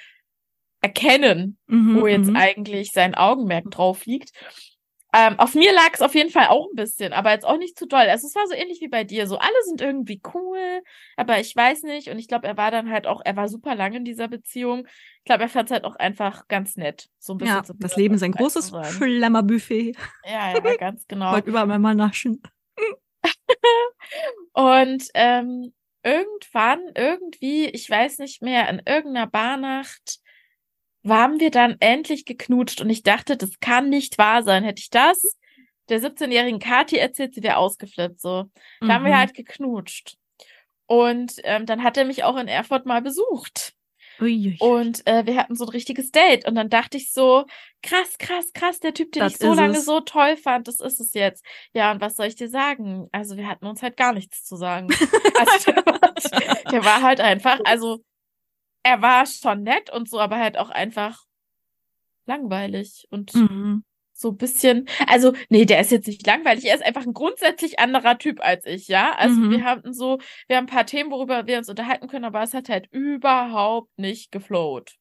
[0.82, 2.36] erkennen, Mhm, wo jetzt mhm.
[2.36, 4.32] eigentlich sein Augenmerk drauf liegt.
[5.16, 7.78] Ähm, auf mir lag es auf jeden Fall auch ein bisschen, aber jetzt auch nicht
[7.78, 8.00] zu doll.
[8.10, 9.28] Also es war so ähnlich wie bei dir.
[9.28, 10.82] So alle sind irgendwie cool,
[11.16, 12.10] aber ich weiß nicht.
[12.10, 14.88] Und ich glaube, er war dann halt auch, er war super lang in dieser Beziehung.
[15.20, 17.10] Ich glaube, er fand es halt auch einfach ganz nett.
[17.20, 18.72] So ein bisschen Ja, zu das Leben ist ein großes.
[18.92, 19.96] Schlemmerbuffet.
[20.26, 21.32] Ja, ja, ganz genau.
[21.32, 22.42] Wollt überall mal naschen.
[24.54, 30.20] Und ähm, irgendwann, irgendwie, ich weiß nicht mehr, in irgendeiner Barnacht
[31.04, 34.64] waren wir dann endlich geknutscht und ich dachte, das kann nicht wahr sein.
[34.64, 35.22] Hätte ich das
[35.90, 38.22] der 17-jährigen Kathi erzählt, sie wäre ausgeflippt.
[38.22, 38.46] So,
[38.80, 39.18] da haben wir Mhm.
[39.18, 40.16] halt geknutscht.
[40.86, 43.74] Und ähm, dann hat er mich auch in Erfurt mal besucht.
[44.22, 44.56] Uiui.
[44.60, 46.48] Und äh, wir hatten so ein richtiges Date.
[46.48, 47.46] Und dann dachte ich so,
[47.82, 49.86] krass, krass, krass, der Typ, den Das ich so lange es.
[49.86, 51.44] so toll fand, das ist es jetzt.
[51.74, 53.08] Ja, und was soll ich dir sagen?
[53.12, 54.88] Also wir hatten uns halt gar nichts zu sagen.
[55.38, 58.00] Also der war, der war halt einfach, also
[58.84, 61.24] er war schon nett und so, aber halt auch einfach
[62.26, 63.84] langweilig und Mhm.
[64.14, 67.80] so ein bisschen, also, nee, der ist jetzt nicht langweilig, er ist einfach ein grundsätzlich
[67.80, 69.14] anderer Typ als ich, ja.
[69.16, 69.52] Also Mhm.
[69.52, 72.54] wir hatten so, wir haben ein paar Themen, worüber wir uns unterhalten können, aber es
[72.54, 74.94] hat halt überhaupt nicht geflowt.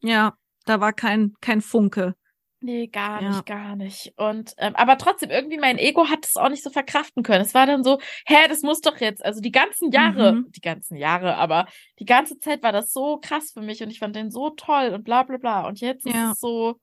[0.00, 0.34] Ja,
[0.66, 2.14] da war kein, kein Funke.
[2.60, 3.28] Nee, gar Ja.
[3.28, 4.12] nicht, gar nicht.
[4.16, 7.42] Und ähm, aber trotzdem, irgendwie mein Ego hat es auch nicht so verkraften können.
[7.42, 10.50] Es war dann so, hä, das muss doch jetzt, also die ganzen Jahre, Mhm.
[10.50, 11.66] die ganzen Jahre, aber
[12.00, 14.88] die ganze Zeit war das so krass für mich und ich fand den so toll
[14.92, 15.66] und bla bla bla.
[15.68, 16.30] Und jetzt Ja.
[16.30, 16.80] ist es so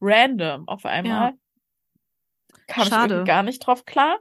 [0.00, 1.34] random auf einmal.
[2.66, 3.14] Kam ich Schade.
[3.14, 4.18] irgendwie gar nicht drauf klar.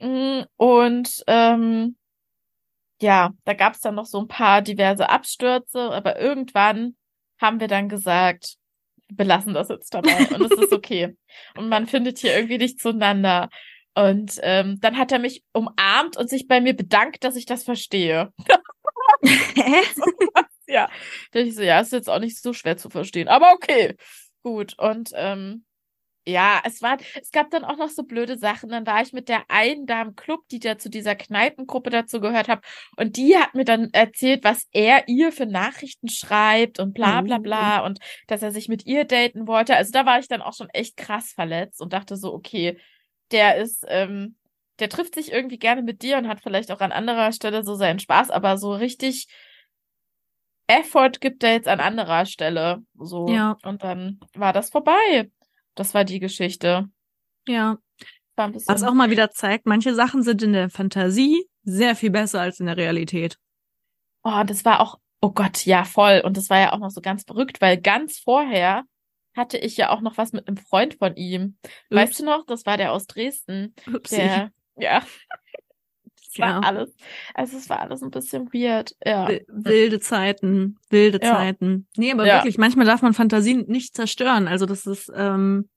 [0.00, 1.96] Mm, Und ähm,
[3.00, 6.96] ja, da gab es dann noch so ein paar diverse Abstürze, aber irgendwann
[7.40, 8.56] haben wir dann gesagt,
[9.16, 11.16] belassen das jetzt dabei und es ist okay.
[11.56, 13.48] Und man findet hier irgendwie nicht zueinander.
[13.94, 17.62] Und ähm, dann hat er mich umarmt und sich bei mir bedankt, dass ich das
[17.62, 18.32] verstehe.
[20.66, 20.88] Ja,
[21.32, 23.96] da ich so, ja, ist jetzt auch nicht so schwer zu verstehen, aber okay,
[24.42, 24.78] gut.
[24.78, 25.64] Und ähm,
[26.26, 28.70] ja, es war, es gab dann auch noch so blöde Sachen.
[28.70, 32.20] Dann war ich mit der einen da im Club, die da zu dieser Kneipengruppe dazu
[32.20, 32.64] gehört hat,
[32.96, 37.38] und die hat mir dann erzählt, was er ihr für Nachrichten schreibt und bla bla
[37.38, 39.76] bla und dass er sich mit ihr daten wollte.
[39.76, 42.78] Also da war ich dann auch schon echt krass verletzt und dachte so, okay,
[43.30, 44.36] der ist, ähm,
[44.78, 47.74] der trifft sich irgendwie gerne mit dir und hat vielleicht auch an anderer Stelle so
[47.74, 49.28] seinen Spaß, aber so richtig
[50.66, 52.82] Effort gibt er jetzt an anderer Stelle.
[52.98, 53.28] So.
[53.28, 53.56] Ja.
[53.64, 55.30] Und dann war das vorbei.
[55.74, 56.88] Das war die Geschichte.
[57.46, 57.78] Ja.
[58.36, 62.58] Was auch mal wieder zeigt, manche Sachen sind in der Fantasie sehr viel besser als
[62.58, 63.38] in der Realität.
[64.24, 66.20] Oh, das war auch, oh Gott, ja, voll.
[66.24, 68.84] Und das war ja auch noch so ganz verrückt, weil ganz vorher
[69.36, 71.58] hatte ich ja auch noch was mit einem Freund von ihm.
[71.90, 72.44] Weißt du noch?
[72.46, 73.74] Das war der aus Dresden.
[73.86, 74.16] Upsi.
[74.16, 75.02] Der, ja.
[76.34, 76.60] Es war Ja.
[76.60, 76.94] alles,
[77.34, 78.94] also es war alles ein bisschen weird.
[79.04, 79.28] Ja.
[79.28, 81.34] Wi- Wilde Zeiten, wilde Ja.
[81.36, 81.86] Zeiten.
[81.96, 82.36] Nee, aber Ja.
[82.38, 84.48] wirklich, manchmal darf man Fantasien nicht zerstören.
[84.48, 85.68] Also das ist, ähm,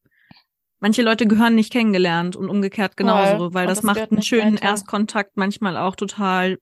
[0.80, 3.54] manche Leute gehören nicht kennengelernt und umgekehrt genauso, Voll.
[3.54, 4.64] weil Und das das macht einen schönen weiter.
[4.66, 6.58] Erstkontakt manchmal auch total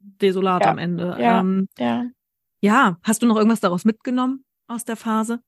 [0.00, 1.16] desolat am Ende.
[1.20, 1.40] Ja.
[1.40, 2.06] Ähm, Ja.
[2.60, 5.40] ja, hast du noch irgendwas daraus mitgenommen aus der Phase?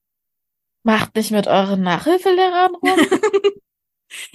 [0.85, 2.83] Macht nicht mit euren Nachhilfelehrern rum.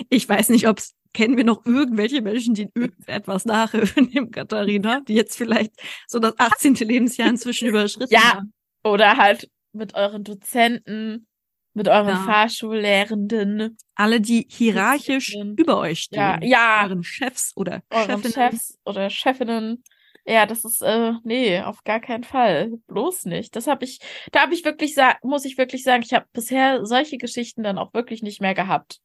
[0.10, 5.16] Ich weiß nicht, ob's kennen wir noch irgendwelche Menschen, die irgendetwas nachhilfen dem Katharina, die
[5.16, 5.72] jetzt vielleicht
[6.08, 6.76] so das 18.
[6.76, 8.36] Lebensjahr inzwischen überschritten Ja.
[8.36, 8.54] haben.
[8.84, 11.28] Oder halt mit euren Dozenten,
[11.74, 12.24] mit euren Ja.
[12.24, 15.58] Fahrschullehrenden, Alle, die hierarchisch Dozenten.
[15.58, 16.20] über euch stehen.
[16.20, 18.34] ja, ja, Euren Chefs oder euren Chefinnen.
[18.34, 19.84] Chefs oder Chefinnen.
[20.28, 22.72] Ja, das ist, äh, nee, auf gar keinen Fall.
[22.88, 23.56] Bloß nicht.
[23.56, 24.00] Das habe ich,
[24.32, 27.94] da habe ich wirklich, muss ich wirklich sagen, ich habe bisher solche Geschichten dann auch
[27.94, 29.00] wirklich nicht mehr gehabt.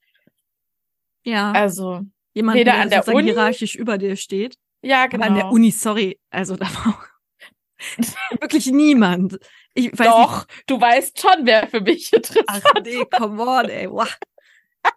[1.24, 1.52] Ja.
[1.52, 2.02] Also,
[2.34, 4.56] Jemand, weder der an der Uni- hierarchisch über dir steht.
[4.82, 5.52] ja, Aber an der genau.
[5.52, 7.04] Uni, sorry, also da war
[8.40, 9.38] wirklich niemand.
[9.74, 12.14] Ich weiß Doch, du weißt schon, wer für mich nicht.
[12.14, 13.90] interessant Ach nee, come on, ey.
[13.90, 14.16] Wow.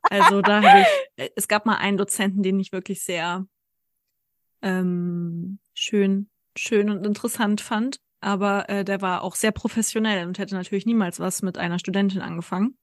[0.09, 0.81] Also da habe
[1.17, 3.45] ich, es gab mal einen Dozenten, den ich wirklich sehr
[4.61, 7.99] ähm, schön, schön und interessant fand.
[8.21, 12.21] Aber äh, der war auch sehr professionell und hätte natürlich niemals was mit einer Studentin
[12.21, 12.77] angefangen.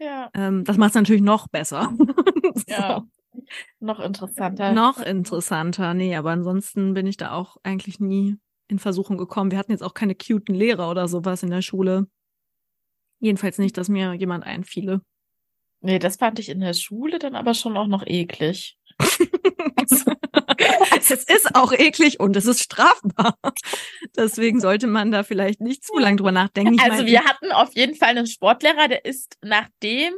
[0.00, 1.92] Ja, Ähm, das macht es natürlich noch besser.
[2.66, 3.04] ja.
[3.78, 4.72] Noch interessanter.
[4.72, 5.94] Noch interessanter.
[5.94, 8.36] Nee, aber ansonsten bin ich da auch eigentlich nie
[8.68, 9.50] in Versuchung gekommen.
[9.50, 12.08] Wir hatten jetzt auch keine cuten Lehrer oder sowas in der Schule.
[13.18, 15.02] Jedenfalls nicht, dass mir jemand einfiele.
[15.82, 18.78] Nee, das fand ich in der Schule dann aber schon auch noch eklig.
[21.10, 23.38] es ist auch eklig und es ist strafbar.
[24.16, 26.74] Deswegen sollte man da vielleicht nicht zu lange drüber nachdenken.
[26.74, 30.12] Ich Also meine, wir hatten auf jeden Fall einen Sportlehrer, der ist nachdem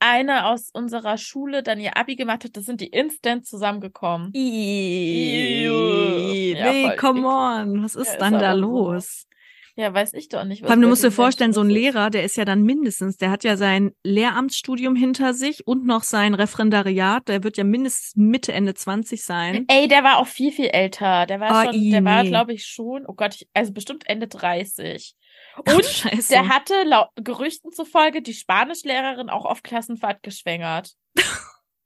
[0.00, 4.32] eine aus unserer Schule dann ihr Abi gemacht hat, das sind die instant zusammengekommen.
[4.34, 5.62] Ih,
[6.58, 7.84] Ja, nee, come on.
[7.84, 8.66] Was ist Ja, ist dann da aber so.
[8.92, 9.26] los?
[9.74, 10.60] Ja, weiß ich doch nicht.
[10.60, 11.70] Vor allem, du musst dir vorstellen, so ein.
[11.70, 16.02] Lehrer, der ist ja dann mindestens, der hat ja sein Lehramtsstudium hinter sich und noch
[16.02, 19.64] sein Referendariat, der wird ja mindestens Mitte, Ende 20 sein.
[19.68, 21.24] Ey, der war auch viel, viel älter.
[21.24, 22.28] Der war Oh, schon, der war, nee.
[22.28, 25.14] glaube ich, schon, oh Gott, ich, also bestimmt Ende 30.
[25.54, 26.32] Ach, Und Scheiße.
[26.32, 30.92] der hatte laut Gerüchten zufolge die Spanischlehrerin auch auf Klassenfahrt geschwängert.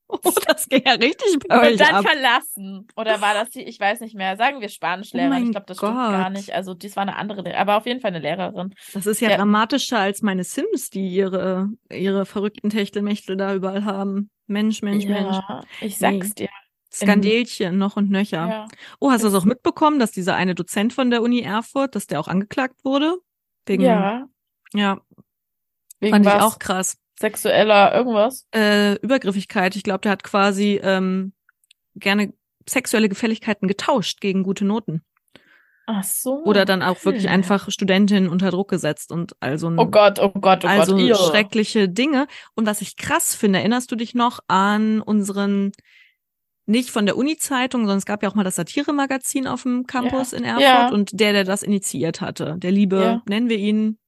[0.24, 2.06] oh, das ging ja richtig bei Und euch dann ab.
[2.06, 2.86] verlassen.
[2.96, 5.42] Oder war das die, ich weiß nicht mehr, sagen wir Spanischlehrerin.
[5.42, 6.32] Oh ich glaube, das stimmt gar Gott.
[6.32, 6.52] nicht.
[6.54, 8.74] Also, dies war eine andere, Lehrerin, aber auf jeden Fall eine Lehrerin.
[8.92, 9.36] Das ist ja, Ja.
[9.36, 14.30] dramatischer als meine Sims, die ihre, ihre verrückten Techtelmechtel da überall haben.
[14.46, 15.36] Mensch, Mensch, Mensch.
[15.36, 16.48] ja, ich sag's dir.
[16.92, 18.48] Skandelchen noch und nöcher.
[18.48, 18.68] Ja.
[19.00, 22.06] Oh, hast du das auch mitbekommen, dass dieser eine Dozent von der Uni Erfurt, dass
[22.06, 23.18] der auch angeklagt wurde?
[23.66, 24.26] Wegen, ja.
[24.72, 25.00] ja
[26.00, 26.42] Wegen fand ich was?
[26.42, 26.96] auch krass.
[27.18, 28.46] Sexueller irgendwas?
[28.54, 29.76] Äh, Übergriffigkeit.
[29.76, 31.32] Ich glaube, der hat quasi ähm,
[31.94, 32.32] gerne
[32.68, 35.02] sexuelle Gefälligkeiten getauscht gegen gute Noten.
[35.88, 36.42] Ach so.
[36.44, 40.64] Oder dann auch wirklich einfach Studentinnen unter Druck gesetzt und also Oh Gott, oh Gott,
[40.64, 41.16] oh also Gott.
[41.30, 42.26] Schreckliche Dinge.
[42.56, 45.02] Und was ich krass finde, erinnerst du dich noch an
[46.68, 50.32] nicht von der Uni-Zeitung, sondern es gab ja auch mal das Satire-Magazin auf dem Campus
[50.32, 50.38] Ja.
[50.38, 50.88] in Erfurt Ja.
[50.88, 53.22] und der, der das initiiert hatte, der liebe, Ja.
[53.28, 53.98] nennen wir ihn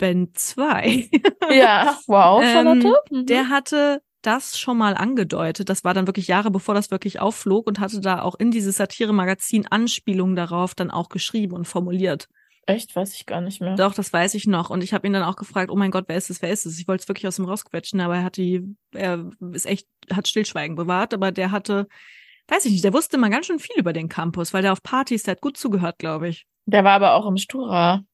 [0.00, 1.10] Ben 2,
[1.50, 2.94] Ja, wow, Ähm, Charlotte.
[3.10, 3.26] Mhm.
[3.26, 5.68] der hatte das schon mal angedeutet.
[5.68, 8.76] Das war dann wirklich Jahre bevor das wirklich aufflog und hatte da auch in dieses
[8.76, 12.28] Satire-Magazin Anspielungen darauf dann auch geschrieben und formuliert.
[12.66, 13.74] Echt, weiß ich gar nicht mehr.
[13.74, 14.70] Doch, das weiß ich noch.
[14.70, 16.66] Und ich habe ihn dann auch gefragt, oh mein Gott, wer ist es, wer ist
[16.66, 16.78] es?
[16.78, 20.28] Ich wollte es wirklich aus ihm rausquetschen, aber er hat die, er ist echt, hat
[20.28, 21.88] Stillschweigen bewahrt, aber der hatte,
[22.48, 24.82] weiß ich nicht, der wusste mal ganz schön viel über den Campus, weil der auf
[24.82, 26.46] Partys, der hat gut zugehört, glaube ich.
[26.66, 28.04] Der war aber auch im Stura.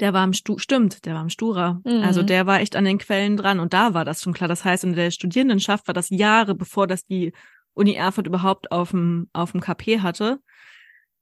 [0.00, 1.80] Der war im Stu stimmt, der war im Stura.
[1.84, 2.02] Mhm.
[2.02, 4.48] Also der war echt an den Quellen dran und da war das schon klar.
[4.48, 7.32] Das heißt, in der Studierendenschaft war das Jahre, bevor das die
[7.74, 10.38] Uni Erfurt überhaupt auf dem, auf dem KP hatte,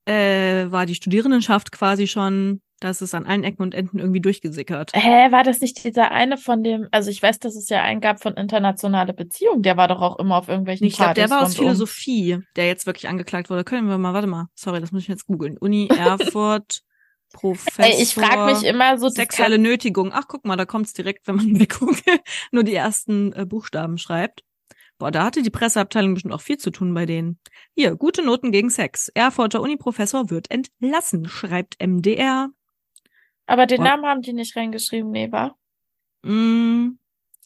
[0.07, 4.91] äh, war die Studierendenschaft quasi schon, dass es an allen Ecken und Enden irgendwie durchgesickert.
[4.95, 8.01] Hä, war das nicht dieser eine von dem, also ich weiß, dass es ja einen
[8.01, 11.43] gab von internationale Beziehungen, der war doch auch immer auf irgendwelchen Ich glaube, der war
[11.43, 11.57] aus.
[11.57, 13.65] Philosophie, der jetzt wirklich angeklagt wurde.
[13.65, 15.57] Können wir mal, warte mal, sorry, das muss ich jetzt googeln.
[15.59, 16.81] Uni Erfurt,
[17.33, 18.01] Professor.
[18.01, 20.11] Ich frage mich immer so, Sexuelle Nötigung.
[20.13, 22.21] Ach, guck mal, da kommt's direkt, wenn man Google
[22.51, 24.45] nur die ersten äh, Buchstaben schreibt.
[24.99, 27.41] Boah, da hatte die Presseabteilung bestimmt auch viel zu tun bei denen.
[27.75, 29.09] Hier, gute Noten gegen Sex.
[29.09, 32.51] Erfurter Uniprofessor wird entlassen, schreibt MDR.
[33.47, 33.85] aber den Boah.
[33.85, 35.57] Namen haben die nicht reingeschrieben, nee, war?
[36.23, 36.99] Mm,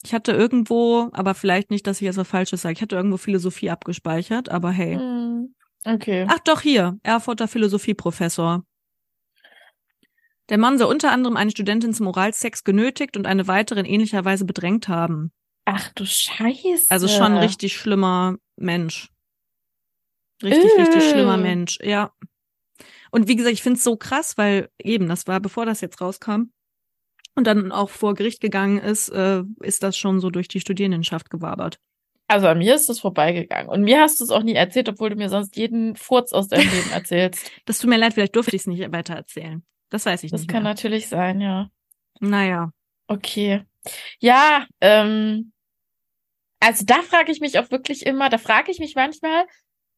[0.03, 2.73] ich hatte irgendwo, aber vielleicht nicht, dass ich jetzt was Falsches sage.
[2.73, 4.95] Ich hatte irgendwo Philosophie abgespeichert, aber hey.
[4.95, 6.27] Hm, okay.
[6.29, 8.63] Ach doch, hier, Erfurter Philosophieprofessor.
[10.49, 14.23] Der Mann soll unter anderem eine Studentin zum Oralsex genötigt und eine weitere in ähnlicher
[14.23, 15.31] Weise bedrängt haben.
[15.65, 16.85] Ach du Scheiße.
[16.89, 19.09] Also schon ein richtig schlimmer Mensch.
[20.41, 20.81] Richtig, Äh.
[20.81, 22.13] richtig schlimmer Mensch, ja.
[23.11, 25.99] Und wie gesagt, ich finde es so krass, weil eben, das war, bevor das jetzt
[25.99, 26.51] rauskam
[27.35, 31.29] und dann auch vor Gericht gegangen ist, äh, ist das schon so durch die Studierendenschaft
[31.29, 31.79] gewabert.
[32.29, 33.69] Also an mir ist das vorbeigegangen.
[33.69, 36.49] Und mir hast du es auch nie erzählt, obwohl du mir sonst jeden Furz aus
[36.49, 37.49] deinem Leben erzählst.
[37.65, 39.63] Das tut mir leid, vielleicht durfte ich es nicht weiter erzählen.
[39.89, 40.71] Das weiß ich Das nicht kann mehr.
[40.73, 41.69] natürlich sein, ja.
[42.19, 42.71] Naja.
[43.07, 43.63] Okay.
[44.19, 45.51] Ja, ähm,
[46.59, 49.45] also da frage ich mich auch wirklich immer, da frage ich mich manchmal,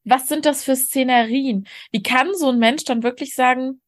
[0.04, 1.66] was sind das für Szenerien?
[1.90, 3.80] Wie kann so ein Mensch dann wirklich sagen,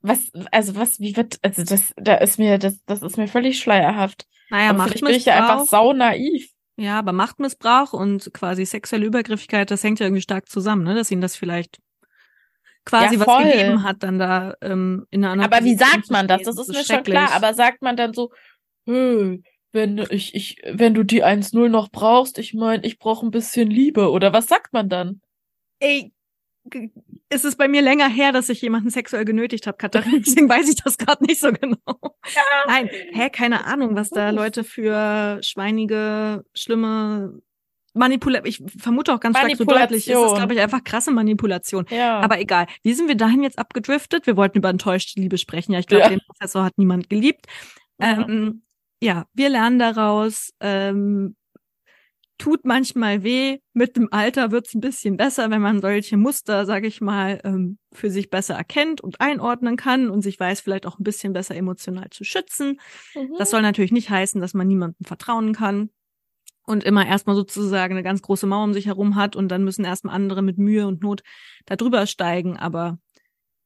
[0.00, 3.58] was, also was, wie wird, also das, da ist mir, das, das ist mir völlig
[3.58, 4.26] schleierhaft.
[4.50, 6.50] Naja, Aber vielleicht bin ich ja einfach sau naiv.
[6.76, 10.94] Ja, aber Machtmissbrauch und quasi sexuelle Übergriffigkeit, das hängt ja irgendwie stark zusammen, ne?
[10.94, 11.78] Dass ihn das vielleicht
[12.86, 16.06] quasi Ja, was gegeben hat, dann da ähm, in einer anderen Aber wie Position sagt
[16.06, 16.42] zu man das?
[16.42, 17.32] Das ist mir schon klar.
[17.32, 18.32] Aber sagt man dann so,
[18.86, 23.30] hey, wenn ich, ich, wenn du die 1-0 noch brauchst, ich meine, ich brauche ein
[23.30, 24.10] bisschen Liebe.
[24.10, 25.20] Oder was sagt man dann?
[25.80, 26.12] Ey,
[26.64, 26.90] g-
[27.28, 30.18] ist es bei mir länger her, dass ich jemanden sexuell genötigt habe, Katharina.
[30.24, 32.16] Deswegen weiß ich das gerade nicht so genau.
[32.66, 37.40] Nein, hä, keine Ahnung, was da Leute für schweinige, schlimme
[37.96, 38.46] Manipulation.
[38.48, 40.08] Ich vermute auch ganz stark so deutlich.
[40.08, 41.86] Ist das, glaube ich, einfach krasse Manipulation.
[41.90, 42.20] Ja.
[42.20, 42.66] Aber egal.
[42.82, 44.26] Wie sind wir dahin jetzt abgedriftet?
[44.26, 45.72] Wir wollten über enttäuschte Liebe sprechen.
[45.72, 46.08] Ja, ich glaube, Ja.
[46.10, 47.46] den Professor hat niemand geliebt.
[47.98, 48.26] Ja.
[48.28, 48.62] Ähm,
[49.02, 50.50] ja, wir lernen daraus.
[50.60, 51.36] Ähm,
[52.38, 53.58] tut manchmal weh.
[53.72, 57.78] Mit dem Alter wird's ein bisschen besser, wenn man solche Muster, sage ich mal, ähm,
[57.92, 61.54] für sich besser erkennt und einordnen kann und sich weiß, vielleicht auch ein bisschen besser
[61.56, 62.78] emotional zu schützen.
[63.14, 63.34] Mhm.
[63.38, 65.90] Das soll natürlich nicht heißen, dass man niemandem vertrauen kann
[66.66, 69.84] und immer erstmal sozusagen eine ganz große Mauer um sich herum hat und dann müssen
[69.84, 71.22] erstmal andere mit Mühe und Not
[71.64, 72.56] da drüber steigen.
[72.56, 72.98] Aber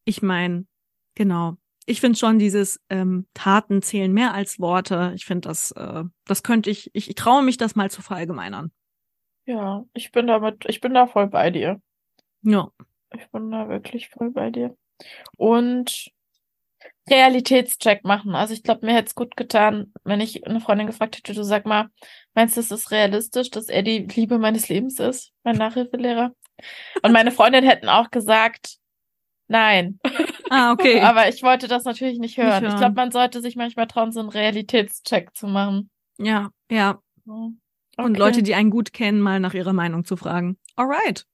[0.04, 0.66] ich meine,
[1.14, 1.56] genau.
[1.86, 5.12] Ich finde schon, dieses ähm, Taten zählen mehr als Worte.
[5.16, 8.70] Ich finde, das, äh, das könnte ich, ich, ich traue mich, das mal zu verallgemeinern.
[9.46, 11.80] Ja, ich bin damit, ich bin da voll bei dir.
[12.42, 12.70] Ja.
[13.16, 14.76] Ich bin da wirklich voll bei dir.
[15.36, 16.12] Und
[17.08, 18.34] Realitätscheck machen.
[18.34, 21.42] Also ich glaube, mir hätte es gut getan, wenn ich eine Freundin gefragt hätte, du
[21.42, 21.88] sag mal,
[22.34, 26.32] meinst du, es ist realistisch, dass er die Liebe meines Lebens ist, mein Nachhilfelehrer?
[27.02, 28.76] Und meine Freundin hätten auch gesagt,
[29.48, 29.98] nein.
[30.50, 31.00] Ah, okay.
[31.00, 32.62] Aber ich wollte das natürlich nicht hören.
[32.62, 32.72] hören.
[32.72, 35.90] Ich glaube, man sollte sich manchmal trauen, so einen Realitätscheck zu machen.
[36.18, 37.00] ja, ja.
[37.26, 37.32] Ja.
[37.96, 38.18] Und Okay.
[38.18, 40.56] Leute, die einen gut kennen, mal nach ihrer Meinung zu fragen.
[40.76, 41.26] Alright.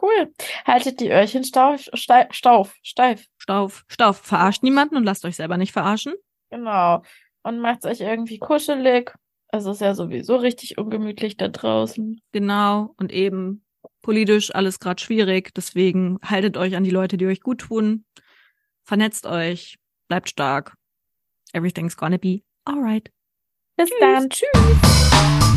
[0.00, 0.32] Cool.
[0.64, 3.26] Haltet die Öhrchen stauf, steif, stauf, steif.
[3.44, 4.16] Stauf, Stauf.
[4.16, 6.14] Verarscht niemanden und lasst euch selber nicht verarschen.
[6.48, 7.02] Genau.
[7.42, 9.12] Und macht's euch irgendwie kuschelig.
[9.48, 12.22] Es ist ja sowieso richtig ungemütlich da draußen.
[12.32, 12.94] Genau.
[12.96, 13.62] Und eben
[14.00, 15.52] politisch alles gerade schwierig.
[15.54, 18.06] Deswegen haltet euch an die Leute, die euch gut tun.
[18.82, 19.76] Vernetzt euch.
[20.08, 20.74] Bleibt stark.
[21.52, 23.10] Everything's gonna be alright.
[23.76, 24.30] Bis dann.
[24.30, 25.53] Tschüss.